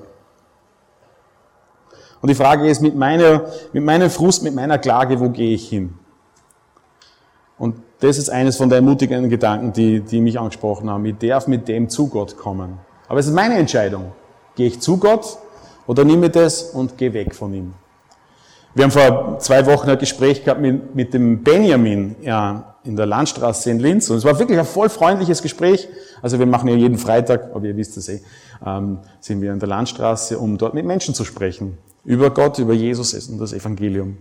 Und 2.21 2.29
die 2.29 2.35
Frage 2.35 2.69
ist, 2.69 2.83
mit, 2.83 2.97
meiner, 2.97 3.45
mit 3.73 3.85
meinem 3.85 4.11
Frust, 4.11 4.43
mit 4.43 4.53
meiner 4.53 4.79
Klage, 4.79 5.21
wo 5.21 5.29
gehe 5.29 5.55
ich 5.55 5.69
hin? 5.69 5.95
Und 7.57 7.77
das 8.01 8.19
ist 8.19 8.31
eines 8.31 8.57
von 8.57 8.69
der 8.69 8.79
ermutigenden 8.79 9.31
Gedanken, 9.31 9.73
die, 9.73 10.01
die 10.01 10.21
mich 10.21 10.37
angesprochen 10.37 10.91
haben. 10.91 11.07
Ich 11.07 11.19
darf 11.19 11.47
mit 11.47 11.69
dem 11.69 11.89
zu 11.89 12.09
Gott 12.09 12.37
kommen. 12.37 12.79
Aber 13.07 13.21
es 13.21 13.29
ist 13.29 13.33
meine 13.33 13.55
Entscheidung. 13.55 14.11
Gehe 14.57 14.67
ich 14.67 14.81
zu 14.81 14.97
Gott 14.97 15.39
oder 15.87 16.05
nehme 16.05 16.31
das 16.31 16.65
und 16.65 16.99
gehe 16.99 17.13
weg 17.13 17.33
von 17.33 17.55
ihm? 17.55 17.75
Wir 18.75 18.85
haben 18.85 18.93
vor 18.93 19.39
zwei 19.41 19.67
Wochen 19.67 19.91
ein 19.91 19.99
Gespräch 19.99 20.45
gehabt 20.45 20.61
mit, 20.61 20.95
mit 20.95 21.13
dem 21.13 21.43
Benjamin 21.43 22.15
ja, 22.23 22.77
in 22.85 22.95
der 22.95 23.07
Landstraße 23.07 23.71
in 23.71 23.81
Linz 23.81 24.09
und 24.11 24.19
es 24.19 24.25
war 24.25 24.39
wirklich 24.39 24.59
ein 24.59 24.65
voll 24.65 24.89
freundliches 24.89 25.43
Gespräch. 25.43 25.89
Also 26.23 26.39
wir 26.39 26.47
machen 26.47 26.69
ja 26.69 26.77
jeden 26.77 26.97
Freitag, 26.97 27.51
aber 27.53 27.67
ihr 27.67 27.77
wisst 27.77 27.97
es 27.97 28.09
eh, 28.09 28.23
ähm, 28.65 28.99
sind 29.21 29.41
wir 29.41 29.53
in 29.53 29.59
der 29.59 29.69
Landstraße, 29.69 30.39
um 30.39 30.57
dort 30.57 30.75
mit 30.75 30.85
Menschen 30.85 31.15
zu 31.15 31.25
sprechen. 31.25 31.79
Über 32.05 32.31
Gott, 32.31 32.59
über 32.59 32.73
Jesus 32.73 33.13
und 33.29 33.41
das 33.41 33.53
Evangelium. 33.53 34.19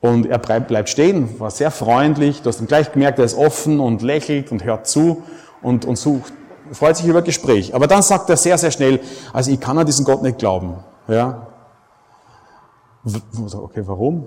Und 0.00 0.26
er 0.26 0.38
bleibt 0.38 0.88
stehen, 0.88 1.38
war 1.38 1.50
sehr 1.50 1.70
freundlich. 1.70 2.42
Du 2.42 2.48
hast 2.48 2.58
dann 2.58 2.66
gleich 2.66 2.92
gemerkt, 2.92 3.18
er 3.18 3.24
ist 3.24 3.36
offen 3.36 3.80
und 3.80 4.02
lächelt 4.02 4.50
und 4.50 4.64
hört 4.64 4.86
zu 4.86 5.22
und, 5.62 5.84
und 5.84 5.96
sucht, 5.96 6.32
freut 6.72 6.96
sich 6.96 7.06
über 7.06 7.22
Gespräch. 7.22 7.74
Aber 7.74 7.86
dann 7.86 8.02
sagt 8.02 8.28
er 8.30 8.36
sehr, 8.36 8.58
sehr 8.58 8.70
schnell, 8.70 9.00
also 9.32 9.50
ich 9.50 9.60
kann 9.60 9.78
an 9.78 9.86
diesen 9.86 10.04
Gott 10.04 10.22
nicht 10.22 10.38
glauben. 10.38 10.74
Ja? 11.08 11.48
Okay, 13.04 13.82
warum? 13.84 14.24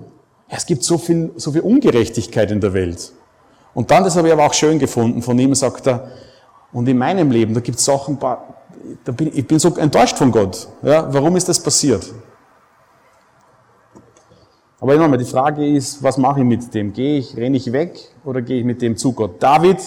Ja, 0.48 0.56
es 0.56 0.66
gibt 0.66 0.84
so 0.84 0.98
viel, 0.98 1.32
so 1.36 1.52
viel 1.52 1.62
Ungerechtigkeit 1.62 2.50
in 2.50 2.60
der 2.60 2.72
Welt. 2.72 3.12
Und 3.74 3.90
dann, 3.90 4.04
das 4.04 4.16
habe 4.16 4.28
ich 4.28 4.32
aber 4.32 4.46
auch 4.46 4.54
schön 4.54 4.78
gefunden, 4.78 5.22
von 5.22 5.38
ihm 5.38 5.54
sagt 5.54 5.86
er, 5.86 6.10
und 6.72 6.88
in 6.88 6.98
meinem 6.98 7.30
Leben, 7.30 7.54
da 7.54 7.60
gibt 7.60 7.78
es 7.78 7.84
Sachen, 7.84 8.18
da 8.18 9.12
bin, 9.12 9.30
ich 9.34 9.46
bin 9.46 9.58
so 9.58 9.74
enttäuscht 9.76 10.16
von 10.16 10.30
Gott. 10.30 10.68
Ja, 10.82 11.12
warum 11.12 11.36
ist 11.36 11.48
das 11.48 11.60
passiert? 11.62 12.12
Aber 14.80 14.96
nochmal, 14.96 15.18
die 15.18 15.24
Frage 15.24 15.66
ist, 15.66 16.02
was 16.02 16.18
mache 16.18 16.40
ich 16.40 16.46
mit 16.46 16.72
dem? 16.72 16.92
Gehe 16.92 17.18
ich, 17.18 17.36
renne 17.36 17.56
ich 17.56 17.72
weg 17.72 17.98
oder 18.24 18.42
gehe 18.42 18.60
ich 18.60 18.64
mit 18.64 18.80
dem 18.80 18.96
zu 18.96 19.12
Gott? 19.12 19.42
David 19.42 19.78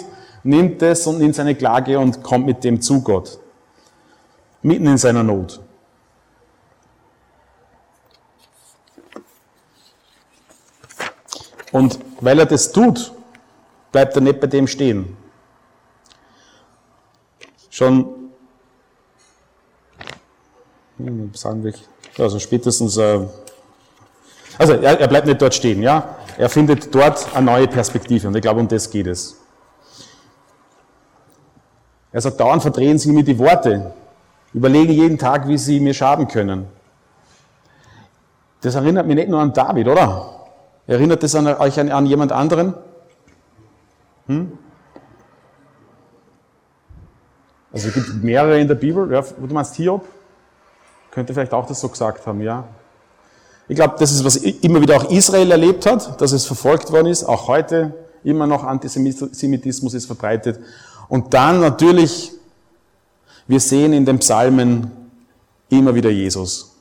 nimmt 0.43 0.81
es 0.81 1.07
und 1.07 1.19
nimmt 1.19 1.35
seine 1.35 1.55
Klage 1.55 1.97
und 1.97 2.21
kommt 2.23 2.45
mit 2.45 2.63
dem 2.63 2.81
zu 2.81 3.01
Gott. 3.01 3.39
Mitten 4.61 4.87
in 4.87 4.97
seiner 4.97 5.23
Not. 5.23 5.61
Und 11.71 11.99
weil 12.19 12.39
er 12.39 12.45
das 12.45 12.71
tut, 12.71 13.13
bleibt 13.91 14.15
er 14.15 14.21
nicht 14.21 14.39
bei 14.39 14.47
dem 14.47 14.67
stehen. 14.67 15.17
Schon, 17.69 18.31
hm, 20.97 21.31
sagen 21.33 21.63
wir, 21.63 21.73
also 22.17 22.39
spätestens 22.39 22.97
äh, 22.97 23.25
also 24.57 24.73
er, 24.73 24.99
er 24.99 25.07
bleibt 25.07 25.27
nicht 25.27 25.41
dort 25.41 25.55
stehen, 25.55 25.81
ja. 25.81 26.17
Er 26.37 26.49
findet 26.49 26.93
dort 26.93 27.35
eine 27.35 27.45
neue 27.47 27.67
Perspektive 27.67 28.27
und 28.27 28.35
ich 28.35 28.41
glaube, 28.41 28.59
um 28.59 28.67
das 28.67 28.89
geht 28.89 29.07
es. 29.07 29.37
Er 32.11 32.21
sagt, 32.21 32.39
dauernd 32.39 32.61
verdrehen 32.61 32.99
Sie 32.99 33.11
mir 33.11 33.23
die 33.23 33.39
Worte, 33.39 33.93
überlegen 34.53 34.91
jeden 34.91 35.17
Tag, 35.17 35.47
wie 35.47 35.57
Sie 35.57 35.79
mir 35.79 35.93
schaden 35.93 36.27
können. 36.27 36.67
Das 38.61 38.75
erinnert 38.75 39.07
mich 39.07 39.15
nicht 39.15 39.29
nur 39.29 39.39
an 39.39 39.53
David, 39.53 39.87
oder? 39.87 40.40
Erinnert 40.87 41.23
das 41.23 41.35
an, 41.35 41.47
euch 41.47 41.79
an, 41.79 41.89
an 41.89 42.05
jemand 42.05 42.31
anderen? 42.31 42.73
Hm? 44.27 44.57
Also 47.71 47.87
es 47.87 47.93
gibt 47.93 48.23
mehrere 48.23 48.59
in 48.59 48.67
der 48.67 48.75
Bibel. 48.75 49.11
Ja, 49.11 49.21
du 49.21 49.53
meinst 49.53 49.75
Hiob? 49.75 50.05
Könnte 51.11 51.33
vielleicht 51.33 51.53
auch 51.53 51.67
das 51.67 51.79
so 51.79 51.89
gesagt 51.89 52.25
haben, 52.25 52.41
ja. 52.41 52.67
Ich 53.67 53.75
glaube, 53.75 53.95
das 53.99 54.11
ist, 54.11 54.25
was 54.25 54.35
immer 54.37 54.81
wieder 54.81 54.97
auch 54.97 55.09
Israel 55.09 55.51
erlebt 55.51 55.85
hat, 55.85 56.19
dass 56.19 56.31
es 56.31 56.45
verfolgt 56.45 56.91
worden 56.91 57.07
ist. 57.07 57.23
Auch 57.23 57.47
heute 57.47 57.93
immer 58.23 58.47
noch 58.47 58.63
Antisemitismus 58.63 59.93
ist 59.93 60.05
verbreitet. 60.05 60.59
Und 61.07 61.33
dann 61.33 61.61
natürlich, 61.61 62.31
wir 63.47 63.59
sehen 63.59 63.93
in 63.93 64.05
den 64.05 64.19
Psalmen 64.19 64.91
immer 65.69 65.95
wieder 65.95 66.09
Jesus. 66.09 66.75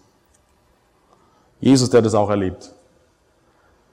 Jesus, 1.60 1.90
der 1.90 2.02
das 2.02 2.14
auch 2.14 2.30
erlebt. 2.30 2.72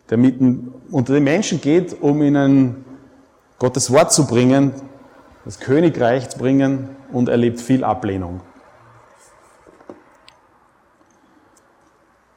Der 0.09 0.17
mitten 0.17 0.73
unter 0.91 1.13
den 1.13 1.23
Menschen 1.23 1.59
geht, 1.59 2.01
um 2.01 2.21
ihnen 2.21 2.85
Gottes 3.59 3.91
Wort 3.91 4.13
zu 4.13 4.25
bringen, 4.25 4.73
das 5.45 5.59
Königreich 5.59 6.29
zu 6.29 6.37
bringen 6.37 6.89
und 7.11 7.29
erlebt 7.29 7.59
viel 7.59 7.83
Ablehnung. 7.83 8.41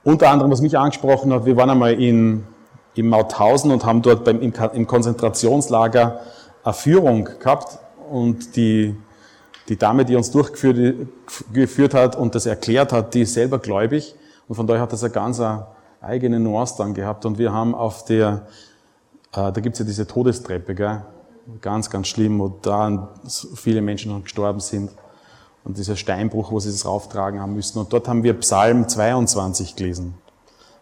Unter 0.02 0.30
anderem, 0.30 0.50
was 0.50 0.62
mich 0.62 0.78
angesprochen 0.78 1.32
hat, 1.32 1.44
wir 1.44 1.56
waren 1.56 1.70
einmal 1.70 2.00
in, 2.00 2.44
in 2.94 3.08
Mauthausen 3.08 3.70
und 3.70 3.84
haben 3.84 4.00
dort 4.00 4.24
beim, 4.24 4.40
im, 4.40 4.52
im 4.72 4.86
Konzentrationslager 4.86 6.20
eine 6.64 6.74
Führung 6.74 7.28
gehabt 7.38 7.78
und 8.10 8.56
die, 8.56 8.96
die 9.68 9.76
Dame, 9.76 10.04
die 10.04 10.16
uns 10.16 10.30
durchgeführt 10.30 11.94
hat 11.94 12.16
und 12.16 12.34
das 12.34 12.46
erklärt 12.46 12.92
hat, 12.92 13.14
die 13.14 13.22
ist 13.22 13.34
selber 13.34 13.58
gläubig 13.58 14.14
und 14.48 14.56
von 14.56 14.66
daher 14.66 14.82
hat 14.82 14.92
das 14.92 15.04
eine 15.04 15.12
ganz 15.12 15.40
eigene 16.00 16.40
Nuance 16.40 16.74
dann 16.78 16.94
gehabt 16.94 17.26
und 17.26 17.38
wir 17.38 17.52
haben 17.52 17.74
auf 17.74 18.04
der, 18.04 18.46
äh, 19.32 19.52
da 19.52 19.60
gibt's 19.60 19.78
ja 19.78 19.84
diese 19.84 20.06
Todestreppe, 20.06 20.74
gell? 20.74 21.02
ganz, 21.60 21.90
ganz 21.90 22.08
schlimm, 22.08 22.38
wo 22.38 22.48
da 22.48 23.08
viele 23.54 23.82
Menschen 23.82 24.12
noch 24.12 24.22
gestorben 24.22 24.60
sind 24.60 24.90
und 25.64 25.78
dieser 25.78 25.96
Steinbruch, 25.96 26.52
wo 26.52 26.60
sie 26.60 26.70
es 26.70 26.86
rauftragen 26.86 27.40
haben 27.40 27.54
müssen. 27.54 27.78
Und 27.78 27.92
dort 27.92 28.08
haben 28.08 28.22
wir 28.22 28.34
Psalm 28.34 28.88
22 28.88 29.76
gelesen. 29.76 30.14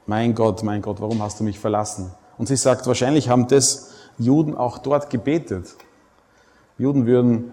Mein 0.06 0.34
Gott, 0.34 0.62
mein 0.62 0.82
Gott, 0.82 1.00
warum 1.00 1.22
hast 1.22 1.40
du 1.40 1.44
mich 1.44 1.58
verlassen? 1.58 2.12
Und 2.38 2.46
sie 2.48 2.56
sagt, 2.56 2.86
wahrscheinlich 2.86 3.28
haben 3.28 3.48
das 3.48 3.92
Juden 4.18 4.56
auch 4.56 4.78
dort 4.78 5.10
gebetet. 5.10 5.74
Juden 6.78 7.06
würden 7.06 7.52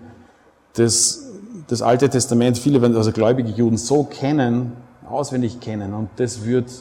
das, 0.73 1.25
das 1.67 1.81
Alte 1.81 2.09
Testament, 2.09 2.57
viele, 2.57 2.81
also 2.95 3.11
gläubige 3.11 3.49
Juden, 3.49 3.77
so 3.77 4.03
kennen, 4.03 4.73
auswendig 5.09 5.59
kennen. 5.59 5.93
Und 5.93 6.09
das 6.17 6.45
wird, 6.45 6.71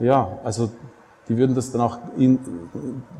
ja, 0.00 0.38
also 0.44 0.70
die 1.28 1.36
würden 1.36 1.54
das 1.54 1.72
dann 1.72 1.80
auch 1.80 1.98
in, 2.16 2.38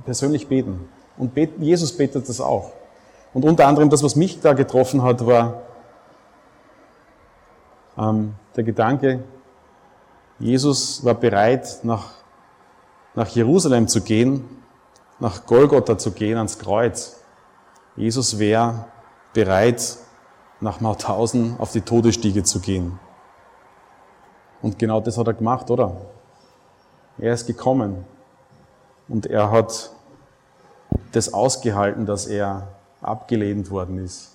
persönlich 0.04 0.48
beten. 0.48 0.88
Und 1.16 1.34
beten, 1.34 1.62
Jesus 1.62 1.96
betet 1.96 2.28
das 2.28 2.40
auch. 2.40 2.72
Und 3.32 3.44
unter 3.44 3.66
anderem 3.66 3.90
das, 3.90 4.02
was 4.02 4.16
mich 4.16 4.40
da 4.40 4.52
getroffen 4.52 5.02
hat, 5.02 5.26
war, 5.26 5.62
ähm, 7.98 8.34
der 8.54 8.64
Gedanke, 8.64 9.24
Jesus 10.38 11.04
war 11.04 11.14
bereit, 11.14 11.80
nach, 11.82 12.12
nach 13.14 13.28
Jerusalem 13.28 13.88
zu 13.88 14.02
gehen, 14.02 14.44
nach 15.18 15.46
Golgotha 15.46 15.96
zu 15.96 16.12
gehen, 16.12 16.36
ans 16.36 16.58
Kreuz. 16.58 17.20
Jesus 17.96 18.38
wäre 18.38 18.86
bereit, 19.32 19.96
nach 20.60 20.80
Mauthausen 20.80 21.56
auf 21.58 21.72
die 21.72 21.80
Todesstiege 21.80 22.42
zu 22.42 22.60
gehen. 22.60 22.98
Und 24.62 24.78
genau 24.78 25.00
das 25.00 25.18
hat 25.18 25.26
er 25.26 25.34
gemacht, 25.34 25.70
oder? 25.70 25.96
Er 27.18 27.32
ist 27.32 27.46
gekommen 27.46 28.04
und 29.08 29.26
er 29.26 29.50
hat 29.50 29.90
das 31.12 31.32
ausgehalten, 31.32 32.06
dass 32.06 32.26
er 32.26 32.68
abgelehnt 33.00 33.70
worden 33.70 34.04
ist. 34.04 34.32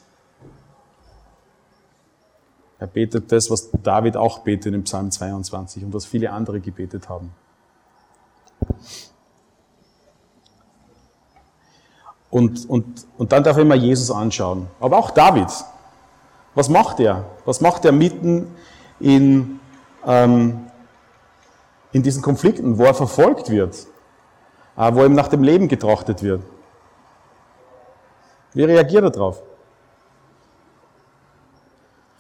Er 2.80 2.88
betet 2.88 3.32
das, 3.32 3.52
was 3.52 3.70
David 3.84 4.18
auch 4.18 4.40
betet 4.40 4.74
im 4.74 4.84
Psalm 4.84 5.12
22 5.12 5.84
und 5.84 5.94
was 5.94 6.06
viele 6.06 6.32
andere 6.32 6.60
gebetet 6.60 7.10
haben. 7.10 7.32
Und, 12.32 12.68
und, 12.68 13.06
und 13.18 13.32
dann 13.32 13.44
darf 13.44 13.58
er 13.58 13.62
immer 13.62 13.76
Jesus 13.76 14.10
anschauen. 14.10 14.68
Aber 14.80 14.98
auch 14.98 15.12
David. 15.12 15.50
Was 16.56 16.70
macht 16.70 17.00
er? 17.00 17.26
Was 17.46 17.62
macht 17.62 17.86
er 17.86 17.92
mitten 17.92 18.48
in, 19.00 19.60
ähm, 20.06 20.71
in 21.92 22.04
diesen 22.04 22.22
Konflikten, 22.22 22.78
wo 22.78 22.84
er 22.84 22.94
verfolgt 22.94 23.50
wird, 23.50 23.76
äh, 24.78 24.94
wo 24.94 25.04
ihm 25.04 25.14
nach 25.14 25.28
dem 25.28 25.44
Leben 25.44 25.68
getrachtet 25.68 26.24
wird? 26.24 26.42
Wie 28.54 28.64
reagiert 28.64 29.04
er 29.04 29.10
darauf? 29.10 29.42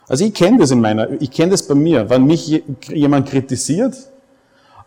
Also 0.07 0.25
ich 0.25 0.33
kenne 0.33 0.57
das 0.59 0.71
in 0.71 0.81
meiner, 0.81 1.09
ich 1.21 1.31
kenne 1.31 1.51
das 1.51 1.65
bei 1.65 1.75
mir, 1.75 2.09
wenn 2.09 2.25
mich 2.25 2.63
jemand 2.89 3.29
kritisiert, 3.29 3.95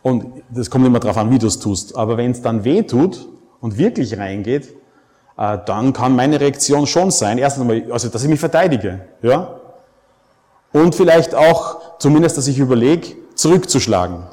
und 0.03 0.43
das 0.51 0.69
kommt 0.69 0.85
immer 0.85 1.01
darauf 1.01 1.17
an, 1.17 1.31
wie 1.31 1.39
du 1.39 1.47
es 1.47 1.59
tust, 1.59 1.97
aber 1.97 2.19
wenn 2.19 2.33
es 2.33 2.43
dann 2.43 2.63
weh 2.63 2.83
tut 2.83 3.27
und 3.63 3.79
wirklich 3.79 4.19
reingeht, 4.19 4.75
äh, 5.39 5.59
dann 5.65 5.95
kann 5.95 6.15
meine 6.15 6.39
Reaktion 6.39 6.87
schon 6.87 7.11
sein, 7.11 7.39
erstens 7.39 7.63
einmal, 7.63 7.91
also 7.91 8.09
dass 8.09 8.23
ich 8.23 8.29
mich 8.29 8.41
verteidige, 8.41 9.01
ja, 9.23 9.61
und 10.73 10.95
vielleicht 10.95 11.35
auch, 11.35 11.99
zumindest, 11.99 12.37
dass 12.37 12.49
ich 12.49 12.59
überlege, 12.59 13.17
zurückzuschlagen. 13.35 14.25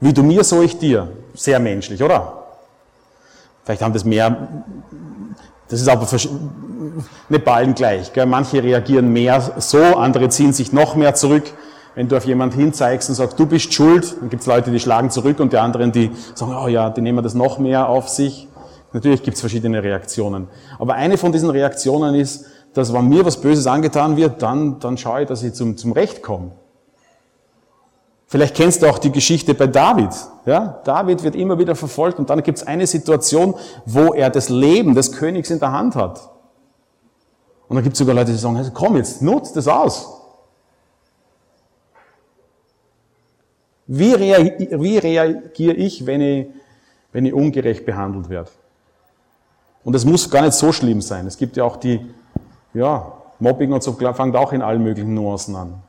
Wie 0.00 0.12
du 0.12 0.22
mir, 0.22 0.44
so 0.44 0.62
ich 0.62 0.78
dir. 0.78 1.08
Sehr 1.34 1.58
menschlich, 1.58 2.02
oder? 2.02 2.44
Vielleicht 3.64 3.82
haben 3.82 3.92
das 3.92 4.04
mehr, 4.04 4.48
das 5.68 5.80
ist 5.80 5.88
aber 5.88 6.06
nicht 7.28 7.44
bei 7.44 7.64
gleich. 7.66 8.12
Gell? 8.12 8.26
Manche 8.26 8.62
reagieren 8.62 9.12
mehr 9.12 9.52
so, 9.58 9.78
andere 9.78 10.28
ziehen 10.30 10.52
sich 10.52 10.72
noch 10.72 10.94
mehr 10.94 11.14
zurück. 11.14 11.44
Wenn 11.94 12.08
du 12.08 12.16
auf 12.16 12.24
jemanden 12.24 12.58
hinzeigst 12.58 13.08
und 13.08 13.16
sagst, 13.16 13.38
du 13.38 13.46
bist 13.46 13.74
schuld, 13.74 14.16
dann 14.20 14.30
gibt 14.30 14.42
es 14.42 14.46
Leute, 14.46 14.70
die 14.70 14.78
schlagen 14.78 15.10
zurück 15.10 15.40
und 15.40 15.52
die 15.52 15.58
anderen, 15.58 15.90
die 15.92 16.12
sagen, 16.34 16.56
oh 16.56 16.68
ja, 16.68 16.90
die 16.90 17.00
nehmen 17.00 17.22
das 17.22 17.34
noch 17.34 17.58
mehr 17.58 17.88
auf 17.88 18.08
sich. 18.08 18.48
Natürlich 18.92 19.22
gibt 19.22 19.34
es 19.34 19.40
verschiedene 19.40 19.82
Reaktionen. 19.82 20.48
Aber 20.78 20.94
eine 20.94 21.18
von 21.18 21.32
diesen 21.32 21.50
Reaktionen 21.50 22.14
ist, 22.14 22.46
dass 22.72 22.92
wenn 22.94 23.08
mir 23.08 23.24
was 23.24 23.40
Böses 23.40 23.66
angetan 23.66 24.16
wird, 24.16 24.40
dann, 24.42 24.78
dann 24.78 24.96
schaue 24.96 25.22
ich, 25.22 25.28
dass 25.28 25.42
ich 25.42 25.52
zum, 25.54 25.76
zum 25.76 25.92
Recht 25.92 26.22
komme. 26.22 26.52
Vielleicht 28.30 28.54
kennst 28.54 28.82
du 28.82 28.86
auch 28.86 28.98
die 28.98 29.10
Geschichte 29.10 29.54
bei 29.54 29.66
David. 29.66 30.10
Ja? 30.44 30.82
David 30.84 31.22
wird 31.22 31.34
immer 31.34 31.58
wieder 31.58 31.74
verfolgt 31.74 32.18
und 32.18 32.28
dann 32.28 32.42
gibt 32.42 32.58
es 32.58 32.66
eine 32.66 32.86
Situation, 32.86 33.54
wo 33.86 34.12
er 34.12 34.28
das 34.28 34.50
Leben 34.50 34.94
des 34.94 35.12
Königs 35.12 35.48
in 35.48 35.58
der 35.58 35.72
Hand 35.72 35.96
hat. 35.96 36.28
Und 37.68 37.76
dann 37.76 37.82
gibt 37.82 37.94
es 37.94 37.98
sogar 37.98 38.14
Leute, 38.14 38.32
die 38.32 38.38
sagen, 38.38 38.70
komm 38.74 38.96
jetzt, 38.96 39.22
nutzt 39.22 39.56
das 39.56 39.66
aus. 39.66 40.08
Wie, 43.86 44.12
reagiere, 44.12 44.82
wie 44.82 44.98
reagiere 44.98 45.74
ich, 45.74 46.04
wenn 46.04 46.20
ich, 46.20 46.46
wenn 47.12 47.24
ich 47.24 47.32
ungerecht 47.32 47.86
behandelt 47.86 48.28
werde? 48.28 48.50
Und 49.84 49.94
es 49.94 50.04
muss 50.04 50.30
gar 50.30 50.42
nicht 50.42 50.52
so 50.52 50.70
schlimm 50.70 51.00
sein. 51.00 51.26
Es 51.26 51.38
gibt 51.38 51.56
ja 51.56 51.64
auch 51.64 51.76
die, 51.76 52.04
ja, 52.74 53.10
Mobbing 53.38 53.72
und 53.72 53.82
so 53.82 53.94
fängt 53.94 54.36
auch 54.36 54.52
in 54.52 54.60
allen 54.60 54.82
möglichen 54.82 55.14
Nuancen 55.14 55.56
an. 55.56 55.82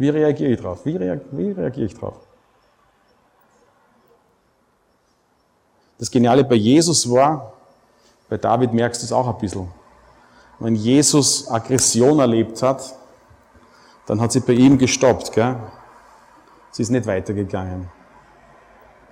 Wie 0.00 0.08
reagiere 0.08 0.52
ich 0.52 0.58
drauf? 0.58 0.86
Wie, 0.86 0.96
reagiere, 0.96 1.28
wie 1.32 1.50
reagiere 1.50 1.84
ich 1.84 1.94
drauf? 1.94 2.16
Das 5.98 6.10
Geniale 6.10 6.42
bei 6.42 6.54
Jesus 6.54 7.10
war, 7.10 7.52
bei 8.30 8.38
David 8.38 8.72
merkst 8.72 9.02
du 9.02 9.04
es 9.04 9.12
auch 9.12 9.28
ein 9.28 9.38
bisschen. 9.38 9.68
Wenn 10.58 10.74
Jesus 10.74 11.50
Aggression 11.50 12.18
erlebt 12.18 12.62
hat, 12.62 12.94
dann 14.06 14.22
hat 14.22 14.32
sie 14.32 14.40
bei 14.40 14.54
ihm 14.54 14.78
gestoppt. 14.78 15.32
Gell? 15.32 15.56
Sie 16.70 16.80
ist 16.82 16.88
nicht 16.88 17.06
weitergegangen. 17.06 17.90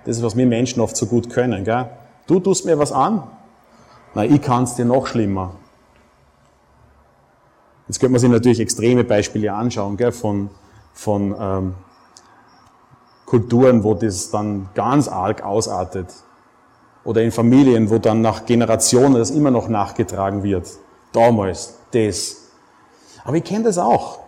Das 0.05 0.17
ist, 0.17 0.23
was 0.23 0.35
wir 0.35 0.47
Menschen 0.47 0.81
oft 0.81 0.97
so 0.97 1.05
gut 1.05 1.29
können. 1.29 1.63
Gell? 1.65 1.87
Du 2.25 2.39
tust 2.39 2.65
mir 2.65 2.79
was 2.79 2.91
an, 2.91 3.29
na, 4.15 4.25
ich 4.25 4.41
kann 4.41 4.63
es 4.63 4.73
dir 4.73 4.85
noch 4.85 5.05
schlimmer. 5.05 5.53
Jetzt 7.87 7.99
könnte 7.99 8.13
man 8.13 8.21
sich 8.21 8.29
natürlich 8.31 8.59
extreme 8.59 9.03
Beispiele 9.03 9.53
anschauen, 9.53 9.95
gell, 9.95 10.11
von 10.11 10.49
von 10.99 11.33
ähm, 11.39 11.75
Kulturen, 13.25 13.83
wo 13.83 13.93
das 13.93 14.31
dann 14.31 14.69
ganz 14.73 15.07
arg 15.07 15.43
ausartet. 15.43 16.13
Oder 17.05 17.21
in 17.21 17.31
Familien, 17.31 17.89
wo 17.89 17.99
dann 17.99 18.21
nach 18.21 18.45
Generationen 18.45 19.13
das 19.13 19.31
immer 19.31 19.49
noch 19.49 19.69
nachgetragen 19.69 20.43
wird. 20.43 20.67
Damals, 21.13 21.75
das. 21.91 22.49
Aber 23.23 23.37
ich 23.37 23.45
kenne 23.45 23.63
das 23.63 23.77
auch. 23.77 24.19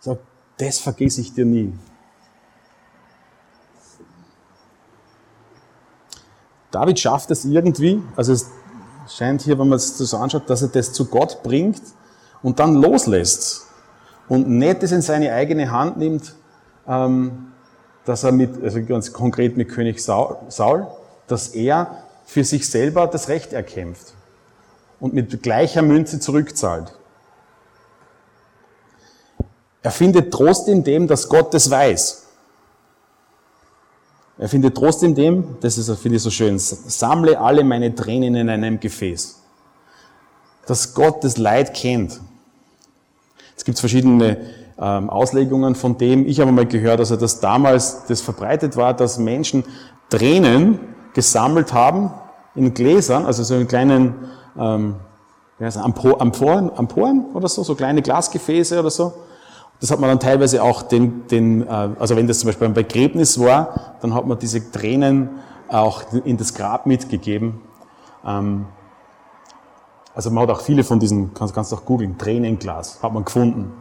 So, 0.00 0.18
das 0.56 0.78
vergesse 0.78 1.20
ich 1.20 1.34
dir 1.34 1.44
nie. 1.44 1.78
David 6.70 6.98
schafft 6.98 7.30
es 7.30 7.44
irgendwie, 7.44 8.02
also 8.16 8.32
es 8.32 8.50
scheint 9.06 9.42
hier, 9.42 9.58
wenn 9.58 9.68
man 9.68 9.76
es 9.76 9.98
so 9.98 10.16
anschaut, 10.16 10.48
dass 10.48 10.62
er 10.62 10.68
das 10.68 10.92
zu 10.92 11.06
Gott 11.06 11.42
bringt 11.42 11.82
und 12.42 12.58
dann 12.58 12.74
loslässt 12.74 13.66
und 14.28 14.48
nicht 14.48 14.82
das 14.82 14.92
in 14.92 15.02
seine 15.02 15.32
eigene 15.32 15.70
Hand 15.70 15.96
nimmt, 15.96 16.34
ähm, 16.86 17.52
dass 18.04 18.24
er 18.24 18.32
mit, 18.32 18.62
also 18.62 18.82
ganz 18.84 19.12
konkret 19.12 19.56
mit 19.56 19.68
König 19.68 20.00
Saul, 20.00 20.86
dass 21.26 21.48
er 21.48 22.02
für 22.24 22.44
sich 22.44 22.68
selber 22.68 23.06
das 23.06 23.28
Recht 23.28 23.52
erkämpft 23.52 24.14
und 25.00 25.14
mit 25.14 25.42
gleicher 25.42 25.82
Münze 25.82 26.20
zurückzahlt. 26.20 26.92
Er 29.82 29.90
findet 29.90 30.32
Trost 30.32 30.68
in 30.68 30.84
dem, 30.84 31.06
dass 31.06 31.28
Gott 31.28 31.54
das 31.54 31.70
weiß. 31.70 32.26
Er 34.38 34.48
findet 34.48 34.76
Trost 34.76 35.02
in 35.02 35.14
dem, 35.14 35.56
das 35.60 35.78
ist, 35.78 35.90
finde 35.98 36.16
ich 36.16 36.22
so 36.22 36.30
schön, 36.30 36.58
sammle 36.58 37.40
alle 37.40 37.64
meine 37.64 37.94
Tränen 37.94 38.34
in 38.36 38.48
einem 38.48 38.78
Gefäß. 38.78 39.40
Dass 40.66 40.94
Gott 40.94 41.24
das 41.24 41.38
Leid 41.38 41.74
kennt 41.74 42.20
es 43.58 43.64
gibt 43.64 43.78
verschiedene 43.80 44.38
ähm, 44.80 45.10
Auslegungen 45.10 45.74
von 45.74 45.98
dem. 45.98 46.26
Ich 46.26 46.38
habe 46.40 46.52
mal 46.52 46.64
gehört, 46.64 47.00
also 47.00 47.16
dass 47.16 47.40
damals 47.40 48.04
das 48.06 48.20
verbreitet 48.20 48.76
war, 48.76 48.94
dass 48.94 49.18
Menschen 49.18 49.64
Tränen 50.08 50.78
gesammelt 51.12 51.72
haben 51.72 52.12
in 52.54 52.72
Gläsern, 52.72 53.26
also 53.26 53.42
so 53.42 53.56
in 53.56 53.66
kleinen 53.66 54.14
ähm, 54.56 54.94
wie 55.58 55.64
heißt 55.64 55.76
Amphoren, 55.76 56.70
Amphoren 56.70 57.24
oder 57.34 57.48
so, 57.48 57.64
so 57.64 57.74
kleine 57.74 58.00
Glasgefäße 58.00 58.78
oder 58.78 58.90
so. 58.90 59.12
Das 59.80 59.90
hat 59.90 59.98
man 59.98 60.08
dann 60.08 60.20
teilweise 60.20 60.62
auch 60.62 60.82
den, 60.82 61.26
den 61.26 61.66
äh, 61.66 61.88
also 61.98 62.14
wenn 62.14 62.28
das 62.28 62.38
zum 62.38 62.48
Beispiel 62.48 62.68
ein 62.68 62.74
Begräbnis 62.74 63.40
war, 63.40 63.96
dann 64.00 64.14
hat 64.14 64.24
man 64.24 64.38
diese 64.38 64.70
Tränen 64.70 65.30
auch 65.68 66.04
in 66.24 66.36
das 66.36 66.54
Grab 66.54 66.86
mitgegeben. 66.86 67.60
Ähm, 68.24 68.66
also 70.18 70.32
man 70.32 70.42
hat 70.42 70.50
auch 70.50 70.62
viele 70.62 70.82
von 70.82 70.98
diesen, 70.98 71.32
kannst, 71.32 71.54
du 71.54 71.76
auch 71.76 71.84
googeln, 71.84 72.18
Tränenglas, 72.18 73.00
hat 73.00 73.14
man 73.14 73.24
gefunden. 73.24 73.72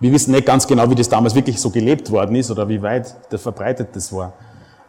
Wir 0.00 0.10
wissen 0.10 0.32
nicht 0.32 0.44
ganz 0.44 0.66
genau, 0.66 0.90
wie 0.90 0.96
das 0.96 1.08
damals 1.08 1.36
wirklich 1.36 1.60
so 1.60 1.70
gelebt 1.70 2.10
worden 2.10 2.34
ist 2.34 2.50
oder 2.50 2.68
wie 2.68 2.82
weit 2.82 3.14
das 3.30 3.40
verbreitet 3.40 3.90
das 3.92 4.12
war. 4.12 4.32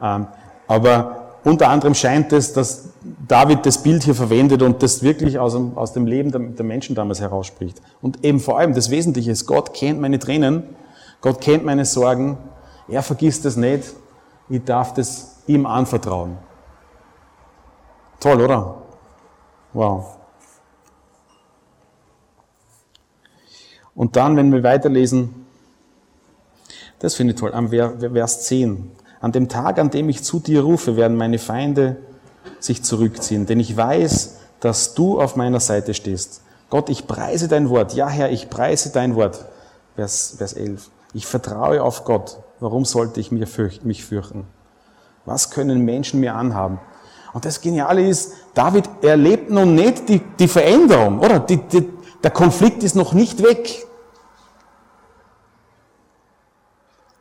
Ähm, 0.01 0.25
aber 0.67 1.35
unter 1.43 1.69
anderem 1.69 1.93
scheint 1.93 2.33
es, 2.33 2.53
dass 2.53 2.89
David 3.27 3.67
das 3.67 3.83
Bild 3.83 4.01
hier 4.01 4.15
verwendet 4.15 4.63
und 4.63 4.81
das 4.81 5.03
wirklich 5.03 5.37
aus 5.37 5.53
dem, 5.53 5.77
aus 5.77 5.93
dem 5.93 6.07
Leben 6.07 6.31
der, 6.31 6.65
Menschen 6.65 6.95
damals 6.95 7.21
herausspricht. 7.21 7.79
Und 8.01 8.25
eben 8.25 8.39
vor 8.39 8.57
allem 8.57 8.73
das 8.73 8.89
Wesentliche 8.89 9.29
ist, 9.29 9.45
Gott 9.45 9.75
kennt 9.75 10.01
meine 10.01 10.17
Tränen, 10.17 10.63
Gott 11.21 11.39
kennt 11.39 11.63
meine 11.65 11.85
Sorgen, 11.85 12.39
er 12.87 13.03
vergisst 13.03 13.45
das 13.45 13.57
nicht, 13.57 13.93
ich 14.49 14.63
darf 14.63 14.91
das 14.95 15.43
ihm 15.45 15.67
anvertrauen. 15.67 16.37
Toll, 18.19 18.41
oder? 18.41 18.84
Wow. 19.75 20.05
Und 23.93 24.15
dann, 24.15 24.37
wenn 24.37 24.53
wir 24.53 24.63
weiterlesen, 24.63 25.45
das 26.99 27.15
finde 27.15 27.33
ich 27.33 27.39
toll, 27.39 27.53
am 27.53 27.67
Vers 27.67 28.45
10. 28.45 28.89
An 29.19 29.33
dem 29.33 29.49
Tag, 29.49 29.77
an 29.77 29.89
dem 29.89 30.07
ich 30.07 30.23
zu 30.23 30.39
dir 30.39 30.61
rufe, 30.61 30.95
werden 30.95 31.17
meine 31.17 31.39
Feinde 31.39 31.97
sich 32.59 32.83
zurückziehen, 32.83 33.47
denn 33.47 33.59
ich 33.59 33.75
weiß, 33.75 34.37
dass 34.61 34.93
du 34.93 35.19
auf 35.19 35.35
meiner 35.35 35.59
Seite 35.59 35.93
stehst. 35.93 36.41
Gott, 36.69 36.89
ich 36.89 37.05
preise 37.05 37.49
dein 37.49 37.69
Wort. 37.69 37.93
Ja, 37.95 38.07
Herr, 38.07 38.31
ich 38.31 38.49
preise 38.49 38.93
dein 38.93 39.15
Wort. 39.15 39.43
Vers, 39.95 40.35
Vers 40.37 40.53
11. 40.53 40.89
Ich 41.13 41.25
vertraue 41.25 41.83
auf 41.83 42.05
Gott. 42.05 42.37
Warum 42.61 42.85
sollte 42.85 43.19
ich 43.19 43.29
mich 43.29 43.49
fürchten? 43.49 44.47
Was 45.25 45.51
können 45.51 45.81
Menschen 45.81 46.21
mir 46.21 46.35
anhaben? 46.35 46.79
Und 47.35 47.43
das 47.43 47.59
Geniale 47.59 48.07
ist, 48.07 48.31
David 48.53 48.87
erlebt 49.01 49.49
nun 49.51 49.75
nicht 49.75 50.07
die, 50.07 50.19
die 50.39 50.47
Veränderung, 50.47 51.19
oder? 51.19 51.41
Die, 51.41 51.57
die, 51.57 51.85
der 52.23 52.31
Konflikt 52.31 52.81
ist 52.81 52.95
noch 52.95 53.11
nicht 53.11 53.43
weg. 53.43 53.85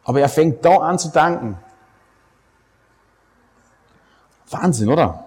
Aber 0.05 0.21
er 0.21 0.29
fängt 0.29 0.65
da 0.65 0.77
an 0.77 1.01
zu 1.01 1.09
danken. 1.09 1.59
Wahnsinn, 4.51 4.89
oder? 4.89 5.25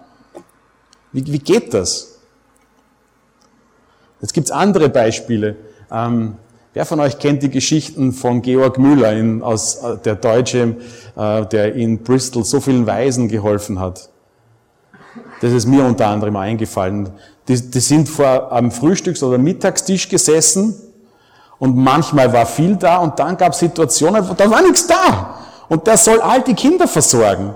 Wie, 1.12 1.26
wie 1.26 1.38
geht 1.38 1.74
das? 1.74 2.20
Jetzt 4.22 4.32
gibt's 4.32 4.50
andere 4.50 4.88
Beispiele. 4.88 5.56
Ähm, 5.90 6.38
wer 6.72 6.86
von 6.86 6.98
euch 7.00 7.18
kennt 7.18 7.42
die 7.42 7.50
Geschichten 7.50 8.14
von 8.14 8.40
Georg 8.40 8.78
Müller, 8.78 9.12
in, 9.12 9.42
aus, 9.42 9.82
äh, 9.82 9.98
der 9.98 10.14
Deutsche, 10.14 10.78
äh, 11.14 11.44
der 11.44 11.74
in 11.74 12.02
Bristol 12.02 12.42
so 12.42 12.58
vielen 12.62 12.86
Waisen 12.86 13.28
geholfen 13.28 13.80
hat? 13.80 14.08
Das 15.40 15.52
ist 15.52 15.66
mir 15.66 15.84
unter 15.84 16.06
anderem 16.06 16.36
eingefallen. 16.36 17.10
Die, 17.46 17.70
die 17.70 17.80
sind 17.80 18.08
vor 18.08 18.50
am 18.52 18.70
Frühstücks- 18.70 19.22
oder 19.22 19.38
Mittagstisch 19.38 20.08
gesessen 20.08 20.74
und 21.58 21.76
manchmal 21.76 22.32
war 22.32 22.46
viel 22.46 22.76
da 22.76 22.98
und 22.98 23.18
dann 23.18 23.36
gab 23.36 23.52
es 23.52 23.58
Situationen, 23.58 24.28
wo 24.28 24.34
da 24.34 24.50
war 24.50 24.62
nichts 24.62 24.86
da. 24.86 25.38
Und 25.68 25.86
der 25.86 25.96
soll 25.96 26.20
all 26.20 26.42
die 26.42 26.54
Kinder 26.54 26.88
versorgen. 26.88 27.54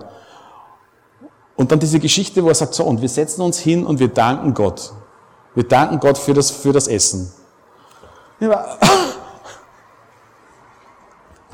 Und 1.57 1.71
dann 1.71 1.79
diese 1.79 2.01
Geschichte, 2.01 2.43
wo 2.43 2.49
er 2.49 2.55
sagt, 2.55 2.75
so, 2.75 2.85
und 2.85 3.01
wir 3.01 3.09
setzen 3.09 3.43
uns 3.43 3.59
hin 3.59 3.87
und 3.87 3.99
wir 4.01 4.09
danken 4.09 4.55
Gott. 4.55 4.93
Wir 5.55 5.65
danken 5.65 6.01
Gott 6.01 6.19
für 6.19 6.35
das, 6.35 6.51
für 6.51 6.73
das 6.73 6.89
Essen. 6.89 7.33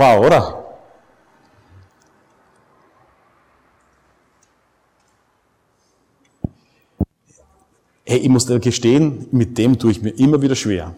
Wow, 0.01 0.25
oder? 0.25 0.68
Hey, 8.11 8.21
ich 8.21 8.29
muss 8.31 8.47
dir 8.47 8.59
gestehen, 8.59 9.29
mit 9.33 9.59
dem 9.59 9.79
tue 9.79 9.91
ich 9.91 10.01
mir 10.01 10.09
immer 10.09 10.41
wieder 10.41 10.57
schwer. 10.57 10.95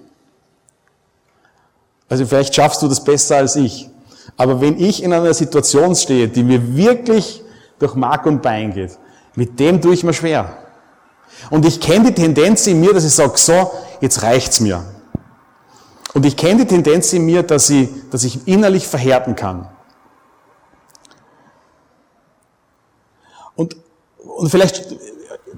Also 2.09 2.25
vielleicht 2.25 2.55
schaffst 2.55 2.83
du 2.83 2.87
das 2.87 3.03
besser 3.03 3.39
als 3.39 3.57
ich. 3.57 3.91
Aber 4.37 4.61
wenn 4.61 4.79
ich 4.79 5.03
in 5.03 5.13
einer 5.13 5.35
Situation 5.35 5.97
stehe, 5.97 6.29
die 6.29 6.45
mir 6.45 6.77
wirklich 6.77 7.43
durch 7.81 7.97
Mark 7.97 8.27
und 8.27 8.43
Bein 8.43 8.73
geht, 8.73 8.97
mit 9.35 9.59
dem 9.59 9.83
tue 9.83 9.93
ich 9.93 10.05
mir 10.05 10.13
schwer. 10.13 10.57
Und 11.51 11.67
ich 11.67 11.81
kenne 11.81 12.13
die 12.13 12.15
Tendenz 12.15 12.69
in 12.69 12.79
mir, 12.79 12.95
dass 12.95 13.05
ich 13.05 13.13
sage, 13.13 13.33
so, 13.35 13.73
jetzt 14.01 14.23
reicht's 14.23 14.61
mir. 14.61 14.85
Und 16.15 16.25
ich 16.25 16.37
kenne 16.37 16.65
die 16.65 16.67
Tendenz 16.69 17.13
in 17.13 17.27
mir, 17.27 17.43
dass 17.43 17.71
ich, 17.71 17.89
dass 18.13 18.23
ich 18.23 18.47
innerlich 18.47 18.87
verhärten 18.87 19.35
kann. 19.35 19.69
Und, 23.57 23.75
und 24.19 24.49
vielleicht 24.49 24.87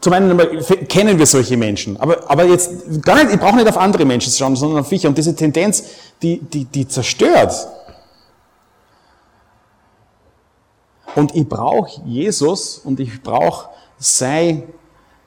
zum 0.01 0.13
einen 0.13 0.39
kennen 0.89 1.19
wir 1.19 1.27
solche 1.27 1.57
Menschen, 1.57 1.97
aber, 1.99 2.31
aber 2.31 2.45
jetzt 2.45 3.03
gar 3.03 3.23
nicht, 3.23 3.35
ich 3.35 3.41
brauche 3.41 3.57
nicht 3.57 3.69
auf 3.69 3.77
andere 3.77 4.05
Menschen 4.05 4.33
zu 4.33 4.39
schauen, 4.39 4.57
sondern 4.57 4.81
auf 4.81 4.91
mich. 4.91 5.07
Und 5.07 5.19
diese 5.19 5.37
Tendenz, 5.37 5.85
die, 6.23 6.39
die, 6.39 6.65
die 6.65 6.89
zerstört. 6.89 7.69
Und 11.15 11.35
ich 11.35 11.47
brauche 11.47 12.01
Jesus 12.07 12.79
und 12.79 13.01
ich 13.01 13.23
brauche 13.23 13.69
seine 13.99 14.63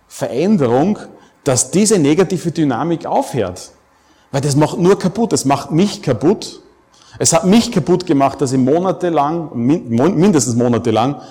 Veränderung, 0.08 0.98
dass 1.44 1.70
diese 1.70 2.00
negative 2.00 2.52
Dynamik 2.52 3.06
aufhört. 3.06 3.72
Weil 4.32 4.42
das 4.42 4.56
macht 4.56 4.80
nur 4.80 4.98
kaputt, 4.98 5.32
das 5.32 5.46
macht 5.46 5.72
mich 5.72 6.02
kaputt. 6.02 6.62
Es 7.20 7.32
hat 7.34 7.46
mich 7.46 7.72
kaputt 7.72 8.06
gemacht, 8.06 8.42
dass 8.42 8.52
ich 8.52 8.60
monatelang, 8.60 9.52
mindestens 9.54 10.56
monatelang, 10.56 11.22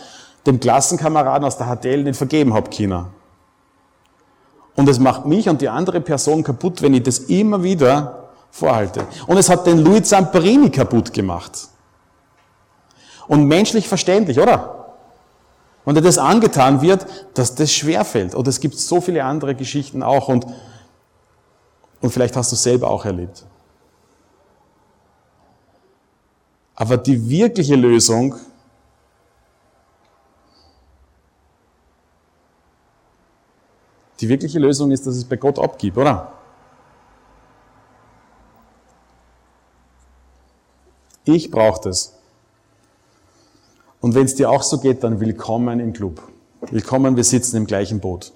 dem 0.47 0.61
Klassenkameraden 0.61 1.45
aus 1.45 1.59
der 1.59 1.67
HTL 1.67 2.05
nicht 2.05 2.17
vergeben 2.17 2.55
habe, 2.55 2.71
China. 2.71 3.11
Und 4.77 4.89
es 4.89 4.99
macht 4.99 5.25
mich 5.25 5.49
und 5.49 5.61
die 5.61 5.69
andere 5.69 6.01
Person 6.01 6.43
kaputt, 6.43 6.83
wenn 6.83 6.95
ich 6.95 7.03
das 7.03 7.19
immer 7.19 7.63
wieder 7.63 8.31
vorhalte. 8.51 9.07
Und 9.27 9.37
es 9.37 9.49
hat 9.49 9.67
den 9.67 9.79
Louis 9.79 10.09
Zamperini 10.09 10.71
kaputt 10.71 11.13
gemacht. 11.13 11.69
Und 13.27 13.45
menschlich 13.47 13.89
verständlich, 13.89 14.39
oder? 14.39 14.97
Und 15.85 15.97
dir 15.97 16.03
das 16.03 16.19
angetan 16.19 16.81
wird, 16.81 17.07
dass 17.35 17.55
das 17.55 17.73
schwerfällt. 17.73 18.35
Und 18.35 18.49
es 18.49 18.61
gibt 18.61 18.77
so 18.77 19.01
viele 19.01 19.25
andere 19.25 19.55
Geschichten 19.55 20.03
auch 20.03 20.29
und, 20.29 20.47
und 22.01 22.11
vielleicht 22.11 22.37
hast 22.37 22.53
du 22.53 22.57
selber 22.57 22.91
auch 22.91 23.05
erlebt. 23.05 23.45
Aber 26.75 26.97
die 26.97 27.29
wirkliche 27.29 27.77
Lösung 27.77 28.35
Die 34.21 34.29
wirkliche 34.29 34.59
Lösung 34.59 34.91
ist, 34.91 35.07
dass 35.07 35.17
es 35.17 35.25
bei 35.25 35.37
Gott 35.37 35.59
abgibt, 35.59 35.99
oder? 35.99 36.33
Ich 41.25 41.51
brauche 41.51 41.81
das. 41.89 42.15
Und 44.01 44.15
wenn 44.15 44.27
es 44.27 44.35
dir 44.35 44.51
auch 44.51 44.63
so 44.63 44.79
geht, 44.79 45.03
dann 45.03 45.21
willkommen 45.21 45.81
im 45.81 45.93
Club. 45.93 46.21
Willkommen, 46.71 47.17
wir 47.17 47.25
sitzen 47.25 47.57
im 47.57 47.67
gleichen 47.67 48.01
Boot. 48.01 48.33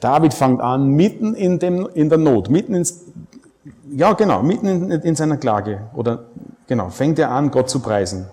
David 0.00 0.32
fängt 0.32 0.60
an, 0.60 0.88
mitten 0.88 1.34
in, 1.34 1.58
dem, 1.58 1.88
in 1.94 2.08
der 2.08 2.18
Not, 2.18 2.50
mitten 2.50 2.74
ins, 2.74 3.04
ja 3.90 4.12
genau, 4.12 4.42
mitten 4.42 4.66
in, 4.66 4.90
in 4.90 5.16
seiner 5.16 5.36
Klage, 5.36 5.88
oder 5.94 6.24
genau, 6.66 6.88
fängt 6.90 7.18
er 7.18 7.30
an, 7.30 7.50
Gott 7.50 7.68
zu 7.68 7.80
preisen. 7.80 8.26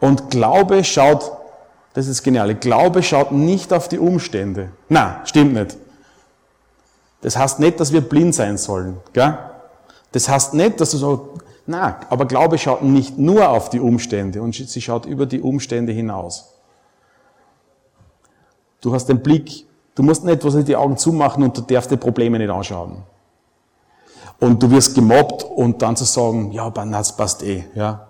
Und 0.00 0.30
Glaube 0.30 0.84
schaut, 0.84 1.32
das 1.94 2.06
ist 2.06 2.22
genial, 2.22 2.54
Glaube 2.54 3.02
schaut 3.02 3.32
nicht 3.32 3.72
auf 3.72 3.88
die 3.88 3.98
Umstände. 3.98 4.70
Na, 4.88 5.20
stimmt 5.24 5.54
nicht. 5.54 5.76
Das 7.20 7.36
heißt 7.36 7.58
nicht, 7.58 7.80
dass 7.80 7.92
wir 7.92 8.00
blind 8.00 8.34
sein 8.34 8.58
sollen. 8.58 8.98
Gell? 9.12 9.36
Das 10.12 10.28
heißt 10.28 10.54
nicht, 10.54 10.80
dass 10.80 10.92
du 10.92 10.98
so, 10.98 11.34
na, 11.66 12.00
aber 12.08 12.26
Glaube 12.26 12.56
schaut 12.58 12.82
nicht 12.82 13.18
nur 13.18 13.48
auf 13.48 13.70
die 13.70 13.80
Umstände 13.80 14.40
und 14.40 14.54
sie 14.54 14.80
schaut 14.80 15.04
über 15.06 15.26
die 15.26 15.40
Umstände 15.40 15.92
hinaus. 15.92 16.54
Du 18.80 18.94
hast 18.94 19.06
den 19.06 19.20
Blick, 19.20 19.66
du 19.96 20.04
musst 20.04 20.24
nicht 20.24 20.44
was 20.44 20.64
die 20.64 20.76
Augen 20.76 20.96
zumachen 20.96 21.42
und 21.42 21.58
du 21.58 21.62
darfst 21.62 21.90
die 21.90 21.96
Probleme 21.96 22.38
nicht 22.38 22.50
anschauen. 22.50 23.02
Und 24.38 24.62
du 24.62 24.70
wirst 24.70 24.94
gemobbt 24.94 25.42
und 25.42 25.82
dann 25.82 25.96
zu 25.96 26.04
sagen, 26.04 26.52
ja, 26.52 26.70
das 26.70 27.16
passt 27.16 27.42
eh, 27.42 27.64
ja 27.74 28.07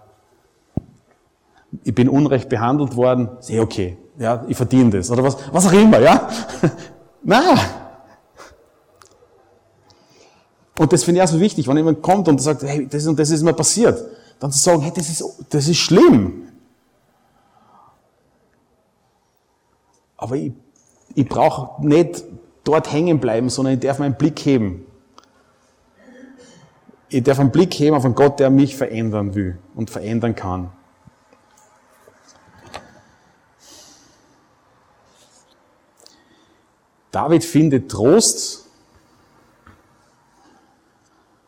ich 1.84 1.94
bin 1.94 2.08
unrecht 2.08 2.48
behandelt 2.48 2.96
worden, 2.96 3.28
ist 3.38 3.50
eh 3.50 3.60
okay. 3.60 3.98
Ja, 4.18 4.44
ich 4.48 4.56
verdiene 4.56 4.90
das. 4.90 5.10
Oder 5.10 5.22
was, 5.22 5.36
was 5.52 5.66
auch 5.66 5.72
immer, 5.72 6.00
ja. 6.00 6.28
Na. 7.22 7.54
Und 10.78 10.92
das 10.92 11.04
finde 11.04 11.20
ich 11.20 11.24
auch 11.24 11.32
so 11.32 11.40
wichtig, 11.40 11.68
wenn 11.68 11.76
jemand 11.76 12.02
kommt 12.02 12.28
und 12.28 12.40
sagt, 12.40 12.62
hey, 12.62 12.86
das 12.86 13.06
und 13.06 13.18
das 13.18 13.30
ist 13.30 13.42
mir 13.42 13.52
passiert, 13.52 14.02
dann 14.38 14.52
zu 14.52 14.58
sagen, 14.58 14.80
hey, 14.80 14.92
das 14.94 15.08
ist, 15.08 15.24
das 15.50 15.68
ist 15.68 15.78
schlimm. 15.78 16.48
Aber 20.16 20.36
ich, 20.36 20.52
ich 21.14 21.28
brauche 21.28 21.84
nicht 21.86 22.24
dort 22.64 22.92
hängen 22.92 23.18
bleiben, 23.18 23.50
sondern 23.50 23.74
ich 23.74 23.80
darf 23.80 23.98
meinen 23.98 24.16
Blick 24.16 24.38
heben. 24.40 24.84
Ich 27.08 27.22
darf 27.22 27.40
einen 27.40 27.50
Blick 27.50 27.72
heben 27.74 27.96
auf 27.96 28.04
einen 28.04 28.14
Gott, 28.14 28.38
der 28.38 28.50
mich 28.50 28.76
verändern 28.76 29.34
will 29.34 29.58
und 29.74 29.90
verändern 29.90 30.34
kann. 30.34 30.70
David 37.10 37.44
findet 37.44 37.90
Trost 37.90 38.66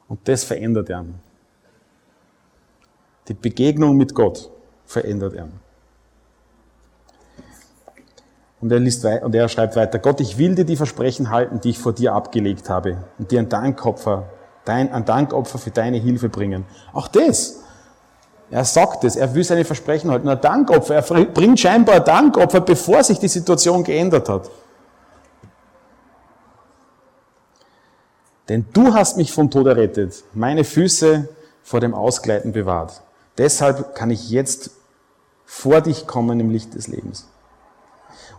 und 0.09 0.27
das 0.27 0.45
verändert 0.45 0.89
er. 0.91 1.05
Die 3.29 3.35
Begegnung 3.35 3.97
mit 3.97 4.15
Gott 4.15 4.51
verändert 4.87 5.35
er. 5.35 5.49
Und 8.61 8.71
er, 8.73 8.79
liest, 8.79 9.05
und 9.05 9.35
er 9.35 9.49
schreibt 9.49 9.77
weiter, 9.77 9.99
Gott, 9.99 10.21
ich 10.21 10.37
will 10.37 10.55
dir 10.55 10.65
die 10.65 10.77
Versprechen 10.77 11.31
halten, 11.31 11.61
die 11.61 11.71
ich 11.71 11.79
vor 11.79 11.95
dir 11.95 12.13
abgelegt 12.13 12.69
habe 12.69 12.99
und 13.19 13.31
dir 13.31 13.39
ein 13.39 13.49
Dankopfer, 13.49 14.29
dein, 14.65 14.93
ein 14.93 15.05
Dankopfer 15.05 15.59
für 15.59 15.71
deine 15.71 15.97
Hilfe 15.97 16.29
bringen. 16.29 16.67
Auch 16.93 17.09
das. 17.09 17.61
Er 18.51 18.65
sagt 18.65 19.05
es, 19.05 19.17
er 19.17 19.35
will 19.35 19.45
seine 19.45 19.65
Versprechen 19.65 20.11
halten. 20.11 20.29
Ein 20.29 20.41
Dankopfer, 20.41 20.97
er 20.97 21.03
bringt 21.03 21.59
scheinbar 21.61 21.97
ein 21.97 22.05
Dankopfer, 22.05 22.61
bevor 22.61 23.03
sich 23.03 23.19
die 23.19 23.29
Situation 23.29 23.85
geändert 23.85 24.29
hat. 24.29 24.51
Denn 28.51 28.67
du 28.73 28.95
hast 28.95 29.17
mich 29.17 29.31
vom 29.31 29.49
Tod 29.49 29.69
errettet, 29.69 30.25
meine 30.35 30.65
Füße 30.65 31.29
vor 31.63 31.79
dem 31.79 31.95
Ausgleiten 31.95 32.51
bewahrt. 32.51 33.01
Deshalb 33.39 33.95
kann 33.95 34.11
ich 34.11 34.29
jetzt 34.29 34.73
vor 35.45 35.81
dich 35.81 36.09
kommen 36.09 36.41
im 36.41 36.51
Licht 36.51 36.75
des 36.75 36.89
Lebens. 36.89 37.29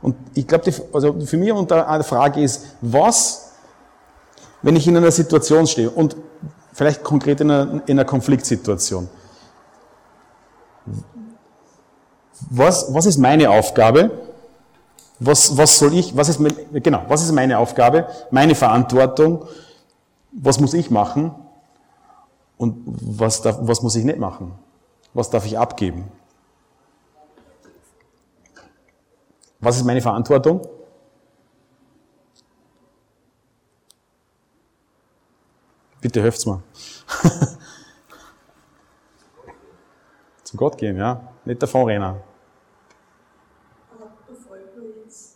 Und 0.01 0.17
ich 0.33 0.45
glaube, 0.47 0.69
also 0.91 1.17
für 1.21 1.37
mich 1.37 1.53
unter 1.53 1.87
eine 1.87 2.03
Frage 2.03 2.43
ist, 2.43 2.65
was, 2.81 3.53
wenn 4.61 4.75
ich 4.75 4.85
in 4.85 4.97
einer 4.97 5.11
Situation 5.11 5.65
stehe 5.65 5.89
und 5.89 6.17
vielleicht 6.73 7.05
konkret 7.05 7.39
in 7.39 7.49
einer, 7.49 7.81
in 7.85 7.97
einer 7.97 8.03
Konfliktsituation, 8.03 9.07
was, 12.49 12.93
was 12.93 13.05
ist 13.05 13.17
meine 13.17 13.49
Aufgabe? 13.49 14.11
Was, 15.21 15.55
was 15.55 15.79
soll 15.79 15.93
ich, 15.93 16.17
was 16.17 16.27
ist, 16.27 16.41
genau, 16.73 17.05
was 17.07 17.23
ist 17.23 17.31
meine 17.31 17.59
Aufgabe, 17.59 18.07
meine 18.29 18.55
Verantwortung? 18.55 19.47
Was 20.31 20.59
muss 20.59 20.73
ich 20.73 20.89
machen 20.89 21.35
und 22.57 22.83
was, 22.85 23.41
darf, 23.41 23.57
was 23.61 23.81
muss 23.81 23.95
ich 23.95 24.03
nicht 24.05 24.19
machen? 24.19 24.53
Was 25.13 25.29
darf 25.29 25.45
ich 25.45 25.57
abgeben? 25.57 26.11
Was 29.59 29.77
ist 29.77 29.83
meine 29.83 30.01
Verantwortung? 30.01 30.61
Bitte 35.99 36.21
helft's 36.21 36.45
mir. 36.45 36.63
Zu 40.43 40.57
Gott 40.57 40.77
gehen, 40.77 40.97
ja? 40.97 41.21
Nicht 41.45 41.61
davon 41.61 41.85
rennen. 41.85 42.15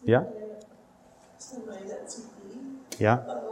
Ja? 0.03 0.25
Ja? 2.97 3.44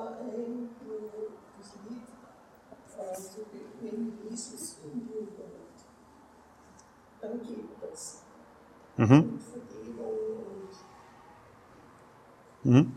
Mhm. 8.98 9.40
Mhm. 12.64 12.92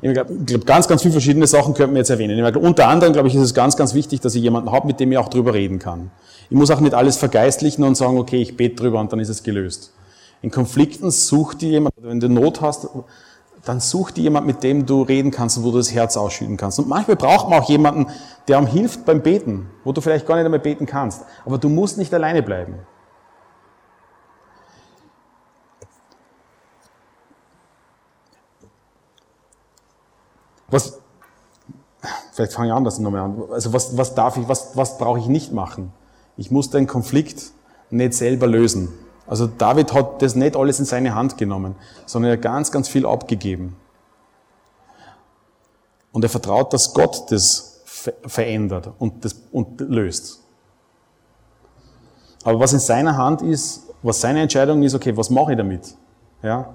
Ich 0.00 0.12
glaube, 0.12 0.60
ganz, 0.60 0.86
ganz 0.86 1.02
viele 1.02 1.12
verschiedene 1.12 1.46
Sachen 1.46 1.74
könnten 1.74 1.94
wir 1.94 2.00
jetzt 2.00 2.10
erwähnen. 2.10 2.36
Glaube, 2.36 2.60
unter 2.60 2.86
anderem, 2.86 3.12
glaube 3.12 3.28
ich, 3.28 3.34
ist 3.34 3.42
es 3.42 3.54
ganz, 3.54 3.76
ganz 3.76 3.94
wichtig, 3.94 4.20
dass 4.20 4.34
ich 4.34 4.42
jemanden 4.42 4.70
habe, 4.70 4.86
mit 4.86 5.00
dem 5.00 5.10
ich 5.10 5.18
auch 5.18 5.28
drüber 5.28 5.54
reden 5.54 5.80
kann. 5.80 6.10
Ich 6.50 6.56
muss 6.56 6.70
auch 6.70 6.80
nicht 6.80 6.94
alles 6.94 7.16
vergeistlichen 7.16 7.82
und 7.82 7.96
sagen, 7.96 8.16
okay, 8.16 8.40
ich 8.40 8.56
bete 8.56 8.76
drüber 8.76 9.00
und 9.00 9.12
dann 9.12 9.18
ist 9.18 9.28
es 9.28 9.42
gelöst. 9.42 9.92
In 10.40 10.50
Konflikten 10.52 11.10
such 11.10 11.54
dir 11.54 11.68
jemand, 11.70 11.94
wenn 12.00 12.20
du 12.20 12.28
Not 12.28 12.60
hast, 12.60 12.88
dann 13.64 13.80
such 13.80 14.12
dir 14.12 14.22
jemand, 14.22 14.46
mit 14.46 14.62
dem 14.62 14.86
du 14.86 15.02
reden 15.02 15.32
kannst 15.32 15.58
und 15.58 15.64
wo 15.64 15.72
du 15.72 15.78
das 15.78 15.92
Herz 15.92 16.16
ausschütten 16.16 16.56
kannst. 16.56 16.78
Und 16.78 16.88
manchmal 16.88 17.16
braucht 17.16 17.50
man 17.50 17.60
auch 17.60 17.68
jemanden, 17.68 18.06
der 18.46 18.58
einem 18.58 18.68
hilft 18.68 19.04
beim 19.04 19.20
Beten, 19.20 19.68
wo 19.82 19.92
du 19.92 20.00
vielleicht 20.00 20.26
gar 20.26 20.36
nicht 20.36 20.44
einmal 20.44 20.60
beten 20.60 20.86
kannst. 20.86 21.24
Aber 21.44 21.58
du 21.58 21.68
musst 21.68 21.98
nicht 21.98 22.14
alleine 22.14 22.42
bleiben. 22.42 22.76
Was, 30.68 30.98
vielleicht 32.32 32.52
fange 32.52 32.68
ich 32.68 32.74
anders 32.74 32.98
nochmal 32.98 33.22
an. 33.22 33.42
Also 33.50 33.72
was, 33.72 33.96
was 33.96 34.14
darf 34.14 34.36
ich, 34.36 34.48
was, 34.48 34.76
was 34.76 34.98
brauche 34.98 35.18
ich 35.18 35.26
nicht 35.26 35.52
machen? 35.52 35.92
Ich 36.36 36.50
muss 36.50 36.70
den 36.70 36.86
Konflikt 36.86 37.52
nicht 37.90 38.14
selber 38.14 38.46
lösen. 38.46 38.92
Also 39.26 39.46
David 39.46 39.92
hat 39.92 40.22
das 40.22 40.34
nicht 40.34 40.56
alles 40.56 40.78
in 40.78 40.84
seine 40.84 41.14
Hand 41.14 41.36
genommen, 41.36 41.74
sondern 42.06 42.30
er 42.30 42.36
hat 42.36 42.42
ganz, 42.42 42.70
ganz 42.70 42.88
viel 42.88 43.04
abgegeben. 43.04 43.76
Und 46.12 46.24
er 46.24 46.30
vertraut, 46.30 46.72
dass 46.72 46.94
Gott 46.94 47.30
das 47.30 47.82
verändert 48.26 48.90
und, 48.98 49.24
das, 49.24 49.36
und 49.52 49.80
löst. 49.80 50.40
Aber 52.44 52.60
was 52.60 52.72
in 52.72 52.78
seiner 52.78 53.16
Hand 53.16 53.42
ist, 53.42 53.82
was 54.02 54.20
seine 54.20 54.40
Entscheidung 54.40 54.82
ist, 54.82 54.94
okay, 54.94 55.16
was 55.16 55.28
mache 55.28 55.52
ich 55.52 55.58
damit? 55.58 55.94
Ja? 56.42 56.74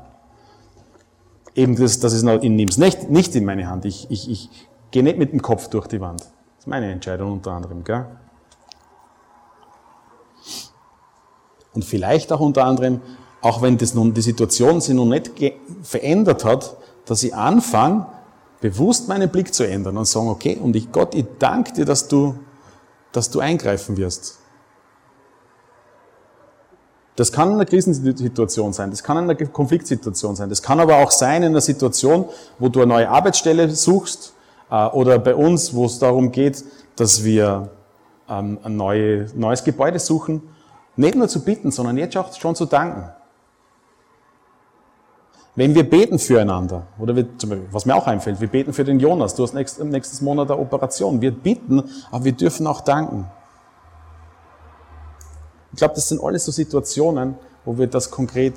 Eben 1.55 1.75
das, 1.75 1.99
das 1.99 2.13
ist 2.13 2.23
noch, 2.23 2.41
ich 2.41 2.49
nehme 2.49 2.69
es 2.69 2.77
nicht, 2.77 3.09
nicht 3.09 3.35
in 3.35 3.45
meine 3.45 3.69
Hand. 3.69 3.85
Ich, 3.85 4.09
ich, 4.09 4.29
ich 4.29 4.49
gehe 4.91 5.03
nicht 5.03 5.17
mit 5.17 5.31
dem 5.31 5.41
Kopf 5.41 5.67
durch 5.67 5.87
die 5.87 6.01
Wand. 6.01 6.21
Das 6.21 6.59
ist 6.59 6.67
meine 6.67 6.91
Entscheidung 6.91 7.33
unter 7.33 7.51
anderem. 7.51 7.83
Gell? 7.83 8.05
Und 11.73 11.85
vielleicht 11.85 12.31
auch 12.31 12.39
unter 12.39 12.65
anderem, 12.65 13.01
auch 13.41 13.61
wenn 13.61 13.77
das 13.77 13.93
nun 13.93 14.13
die 14.13 14.21
Situation 14.21 14.81
sich 14.81 14.95
noch 14.95 15.05
nicht 15.05 15.31
verändert 15.81 16.45
hat, 16.45 16.77
dass 17.05 17.23
ich 17.23 17.35
anfange, 17.35 18.05
bewusst 18.61 19.09
meinen 19.09 19.29
Blick 19.29 19.53
zu 19.53 19.67
ändern 19.67 19.97
und 19.97 20.05
sagen, 20.05 20.29
okay, 20.29 20.57
und 20.61 20.75
ich 20.75 20.91
Gott, 20.91 21.13
ich 21.15 21.25
danke 21.37 21.73
dir, 21.73 21.85
dass 21.85 22.07
du, 22.07 22.39
dass 23.11 23.29
du 23.29 23.41
eingreifen 23.41 23.97
wirst. 23.97 24.39
Das 27.15 27.31
kann 27.31 27.49
in 27.49 27.55
einer 27.55 27.65
Krisensituation 27.65 28.73
sein, 28.73 28.89
das 28.89 29.03
kann 29.03 29.17
in 29.17 29.29
einer 29.29 29.35
Konfliktsituation 29.35 30.35
sein, 30.35 30.49
das 30.49 30.63
kann 30.63 30.79
aber 30.79 30.97
auch 30.97 31.11
sein 31.11 31.43
in 31.43 31.49
einer 31.49 31.61
Situation, 31.61 32.25
wo 32.57 32.69
du 32.69 32.81
eine 32.81 32.87
neue 32.87 33.09
Arbeitsstelle 33.09 33.69
suchst 33.69 34.33
äh, 34.71 34.87
oder 34.87 35.19
bei 35.19 35.35
uns, 35.35 35.75
wo 35.75 35.85
es 35.85 35.99
darum 35.99 36.31
geht, 36.31 36.63
dass 36.95 37.23
wir 37.23 37.69
ähm, 38.29 38.57
ein 38.63 38.75
neues 38.75 39.63
Gebäude 39.63 39.99
suchen. 39.99 40.41
Nicht 40.95 41.15
nur 41.15 41.27
zu 41.27 41.43
bitten, 41.43 41.71
sondern 41.71 41.97
jetzt 41.97 42.15
auch 42.17 42.33
schon 42.33 42.55
zu 42.55 42.65
danken. 42.65 43.09
Wenn 45.55 45.75
wir 45.75 45.87
beten 45.87 46.17
füreinander, 46.17 46.87
oder 46.97 47.15
wir, 47.15 47.27
was 47.71 47.85
mir 47.85 47.95
auch 47.95 48.07
einfällt, 48.07 48.41
wir 48.41 48.47
beten 48.47 48.73
für 48.73 48.83
den 48.83 48.99
Jonas, 48.99 49.35
du 49.35 49.43
hast 49.43 49.53
nächstes, 49.53 49.83
nächstes 49.85 50.21
Monat 50.21 50.49
eine 50.49 50.59
Operation. 50.59 51.21
Wir 51.21 51.31
bitten, 51.31 51.83
aber 52.11 52.25
wir 52.25 52.31
dürfen 52.31 52.65
auch 52.65 52.81
danken. 52.81 53.27
Ich 55.73 55.77
glaube, 55.77 55.95
das 55.95 56.07
sind 56.07 56.23
alles 56.23 56.45
so 56.45 56.51
Situationen, 56.51 57.35
wo 57.65 57.77
wir 57.77 57.87
das 57.87 58.11
konkret 58.11 58.53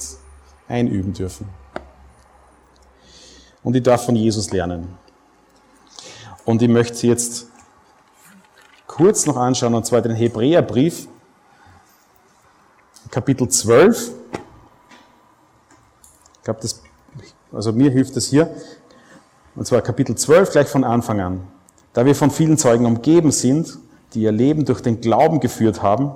einüben 0.69 1.15
dürfen. 1.15 1.49
Und 3.63 3.75
ich 3.75 3.83
darf 3.83 4.05
von 4.05 4.15
Jesus 4.15 4.53
lernen. 4.53 4.97
Und 6.45 6.61
ich 6.63 6.69
möchte 6.69 6.95
Sie 6.95 7.09
jetzt 7.09 7.47
kurz 8.87 9.27
noch 9.27 9.37
anschauen, 9.37 9.75
und 9.75 9.87
zwar 9.87 10.03
den 10.03 10.15
Hebräerbrief, 10.15 11.09
Kapitel 13.11 13.49
12. 13.49 14.11
Ich 16.35 16.43
glaube, 16.45 16.61
das, 16.61 16.83
also 17.51 17.73
mir 17.73 17.91
hilft 17.91 18.15
das 18.15 18.27
hier. 18.27 18.55
Und 19.55 19.67
zwar 19.67 19.81
Kapitel 19.81 20.15
12 20.17 20.51
gleich 20.53 20.69
von 20.69 20.85
Anfang 20.85 21.21
an. 21.21 21.49
Da 21.95 22.05
wir 22.05 22.15
von 22.15 22.31
vielen 22.31 22.59
Zeugen 22.59 22.85
umgeben 22.85 23.33
sind, 23.33 23.79
die 24.13 24.23
ihr 24.23 24.33
Leben 24.33 24.67
durch 24.67 24.83
den 24.83 25.01
Glauben 25.01 25.41
geführt 25.41 25.83
haben, 25.83 26.13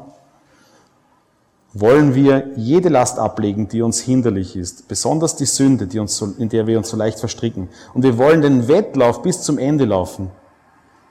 wollen 1.72 2.14
wir 2.14 2.50
jede 2.56 2.88
Last 2.88 3.18
ablegen, 3.18 3.68
die 3.68 3.82
uns 3.82 4.00
hinderlich 4.00 4.56
ist, 4.56 4.88
besonders 4.88 5.36
die 5.36 5.46
Sünde, 5.46 5.86
die 5.86 6.00
uns 6.00 6.16
so, 6.16 6.34
in 6.38 6.48
der 6.48 6.66
wir 6.66 6.76
uns 6.78 6.88
so 6.88 6.96
leicht 6.96 7.20
verstricken. 7.20 7.68
Und 7.94 8.02
wir 8.02 8.18
wollen 8.18 8.42
den 8.42 8.66
Wettlauf 8.66 9.22
bis 9.22 9.42
zum 9.42 9.58
Ende 9.58 9.84
laufen. 9.84 10.30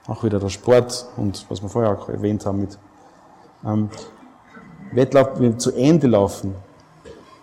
Auch 0.08 0.24
wieder 0.24 0.40
der 0.40 0.50
Sport 0.50 1.08
und 1.18 1.46
was 1.50 1.62
wir 1.62 1.70
vorher 1.70 1.92
auch 1.92 2.10
erwähnt 2.10 2.46
haben 2.46 2.62
mit 2.62 2.78
ähm, 3.66 3.90
Wettlauf 4.92 5.40
zu 5.58 5.72
Ende 5.74 6.08
laufen, 6.08 6.56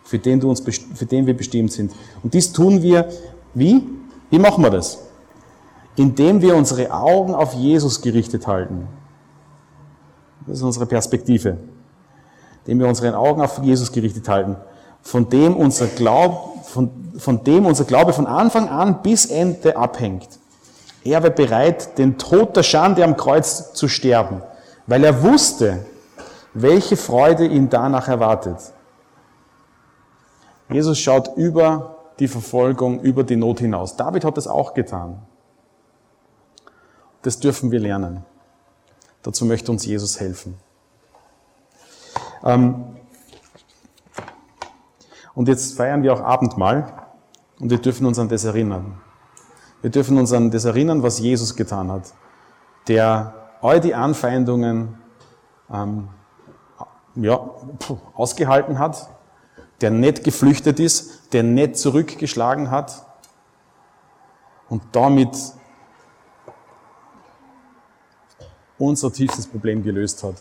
für 0.02 0.18
den, 0.18 0.40
du 0.40 0.50
uns, 0.50 0.60
für 0.60 1.06
den 1.06 1.26
wir 1.26 1.36
bestimmt 1.36 1.72
sind. 1.72 1.92
Und 2.22 2.34
dies 2.34 2.52
tun 2.52 2.82
wir 2.82 3.08
wie? 3.54 3.82
Wie 4.30 4.38
machen 4.38 4.62
wir 4.62 4.70
das? 4.70 4.98
Indem 5.96 6.42
wir 6.42 6.54
unsere 6.54 6.92
Augen 6.92 7.34
auf 7.34 7.54
Jesus 7.54 8.02
gerichtet 8.02 8.46
halten. 8.46 8.88
Das 10.46 10.58
ist 10.58 10.62
unsere 10.62 10.86
Perspektive 10.86 11.56
indem 12.66 12.80
wir 12.80 12.88
unsere 12.88 13.16
Augen 13.16 13.40
auf 13.40 13.62
Jesus 13.62 13.92
gerichtet 13.92 14.28
halten, 14.28 14.56
von 15.00 15.28
dem 15.28 15.56
unser 15.56 15.86
Glaube, 15.86 16.60
von, 16.64 16.90
von 17.16 17.44
dem 17.44 17.64
unser 17.64 17.84
Glaube 17.84 18.12
von 18.12 18.26
Anfang 18.26 18.68
an 18.68 19.02
bis 19.02 19.26
Ende 19.26 19.76
abhängt. 19.76 20.28
Er 21.04 21.22
war 21.22 21.30
bereit, 21.30 21.96
den 21.98 22.18
Tod 22.18 22.56
der 22.56 22.64
Schande 22.64 23.04
am 23.04 23.16
Kreuz 23.16 23.72
zu 23.72 23.86
sterben, 23.86 24.42
weil 24.88 25.04
er 25.04 25.22
wusste, 25.22 25.86
welche 26.54 26.96
Freude 26.96 27.46
ihn 27.46 27.70
danach 27.70 28.08
erwartet. 28.08 28.58
Jesus 30.68 30.98
schaut 30.98 31.36
über 31.36 31.98
die 32.18 32.26
Verfolgung, 32.26 33.00
über 33.00 33.22
die 33.22 33.36
Not 33.36 33.60
hinaus. 33.60 33.94
David 33.94 34.24
hat 34.24 34.36
das 34.36 34.48
auch 34.48 34.74
getan. 34.74 35.22
Das 37.22 37.38
dürfen 37.38 37.70
wir 37.70 37.78
lernen. 37.78 38.24
Dazu 39.22 39.44
möchte 39.44 39.70
uns 39.70 39.86
Jesus 39.86 40.18
helfen. 40.18 40.58
Ähm, 42.44 42.96
und 45.34 45.48
jetzt 45.48 45.76
feiern 45.76 46.02
wir 46.02 46.12
auch 46.14 46.20
Abendmahl 46.20 46.92
und 47.60 47.70
wir 47.70 47.78
dürfen 47.78 48.06
uns 48.06 48.18
an 48.18 48.28
das 48.28 48.44
erinnern. 48.44 48.98
Wir 49.82 49.90
dürfen 49.90 50.18
uns 50.18 50.32
an 50.32 50.50
das 50.50 50.64
erinnern, 50.64 51.02
was 51.02 51.18
Jesus 51.18 51.54
getan 51.54 51.92
hat, 51.92 52.12
der 52.88 53.34
all 53.60 53.80
die 53.80 53.94
Anfeindungen 53.94 54.98
ähm, 55.70 56.08
ja, 57.14 57.50
ausgehalten 58.14 58.78
hat, 58.78 59.08
der 59.80 59.90
nicht 59.90 60.24
geflüchtet 60.24 60.80
ist, 60.80 61.32
der 61.32 61.42
nicht 61.42 61.76
zurückgeschlagen 61.76 62.70
hat 62.70 63.04
und 64.68 64.82
damit 64.92 65.36
unser 68.78 69.12
tiefstes 69.12 69.46
Problem 69.46 69.82
gelöst 69.82 70.22
hat. 70.22 70.36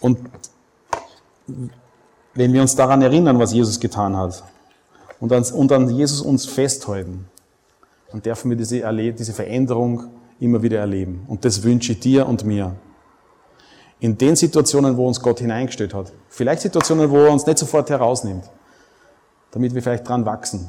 Und 0.00 0.18
wenn 2.34 2.52
wir 2.52 2.62
uns 2.62 2.76
daran 2.76 3.02
erinnern, 3.02 3.38
was 3.38 3.52
Jesus 3.52 3.80
getan 3.80 4.16
hat, 4.16 4.42
und 5.20 5.32
an, 5.32 5.44
und 5.52 5.72
an 5.72 5.88
Jesus 5.90 6.20
uns 6.20 6.46
festhalten, 6.46 7.26
dann 8.10 8.22
dürfen 8.22 8.50
wir 8.50 8.56
diese, 8.56 8.82
diese 9.12 9.32
Veränderung 9.32 10.04
immer 10.40 10.62
wieder 10.62 10.78
erleben. 10.78 11.24
Und 11.26 11.44
das 11.44 11.62
wünsche 11.62 11.92
ich 11.92 12.00
dir 12.00 12.26
und 12.26 12.44
mir. 12.44 12.74
In 14.00 14.16
den 14.16 14.36
Situationen, 14.36 14.96
wo 14.96 15.08
uns 15.08 15.20
Gott 15.20 15.40
hineingestellt 15.40 15.92
hat. 15.92 16.12
Vielleicht 16.28 16.62
Situationen, 16.62 17.10
wo 17.10 17.16
er 17.16 17.32
uns 17.32 17.46
nicht 17.46 17.58
sofort 17.58 17.90
herausnimmt. 17.90 18.44
Damit 19.50 19.74
wir 19.74 19.82
vielleicht 19.82 20.08
dran 20.08 20.24
wachsen. 20.24 20.68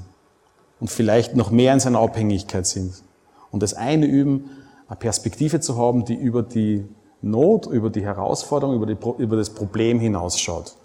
Und 0.79 0.89
vielleicht 0.89 1.35
noch 1.35 1.51
mehr 1.51 1.73
in 1.73 1.79
seiner 1.79 1.99
Abhängigkeit 1.99 2.65
sind. 2.65 3.03
Und 3.51 3.61
das 3.61 3.75
eine 3.75 4.07
üben, 4.07 4.49
eine 4.87 4.97
Perspektive 4.97 5.59
zu 5.59 5.77
haben, 5.77 6.05
die 6.05 6.15
über 6.15 6.41
die 6.41 6.85
Not, 7.21 7.67
über 7.67 7.89
die 7.89 8.03
Herausforderung, 8.03 8.75
über, 8.75 8.86
die, 8.86 8.97
über 9.17 9.36
das 9.36 9.49
Problem 9.49 9.99
hinausschaut. 9.99 10.75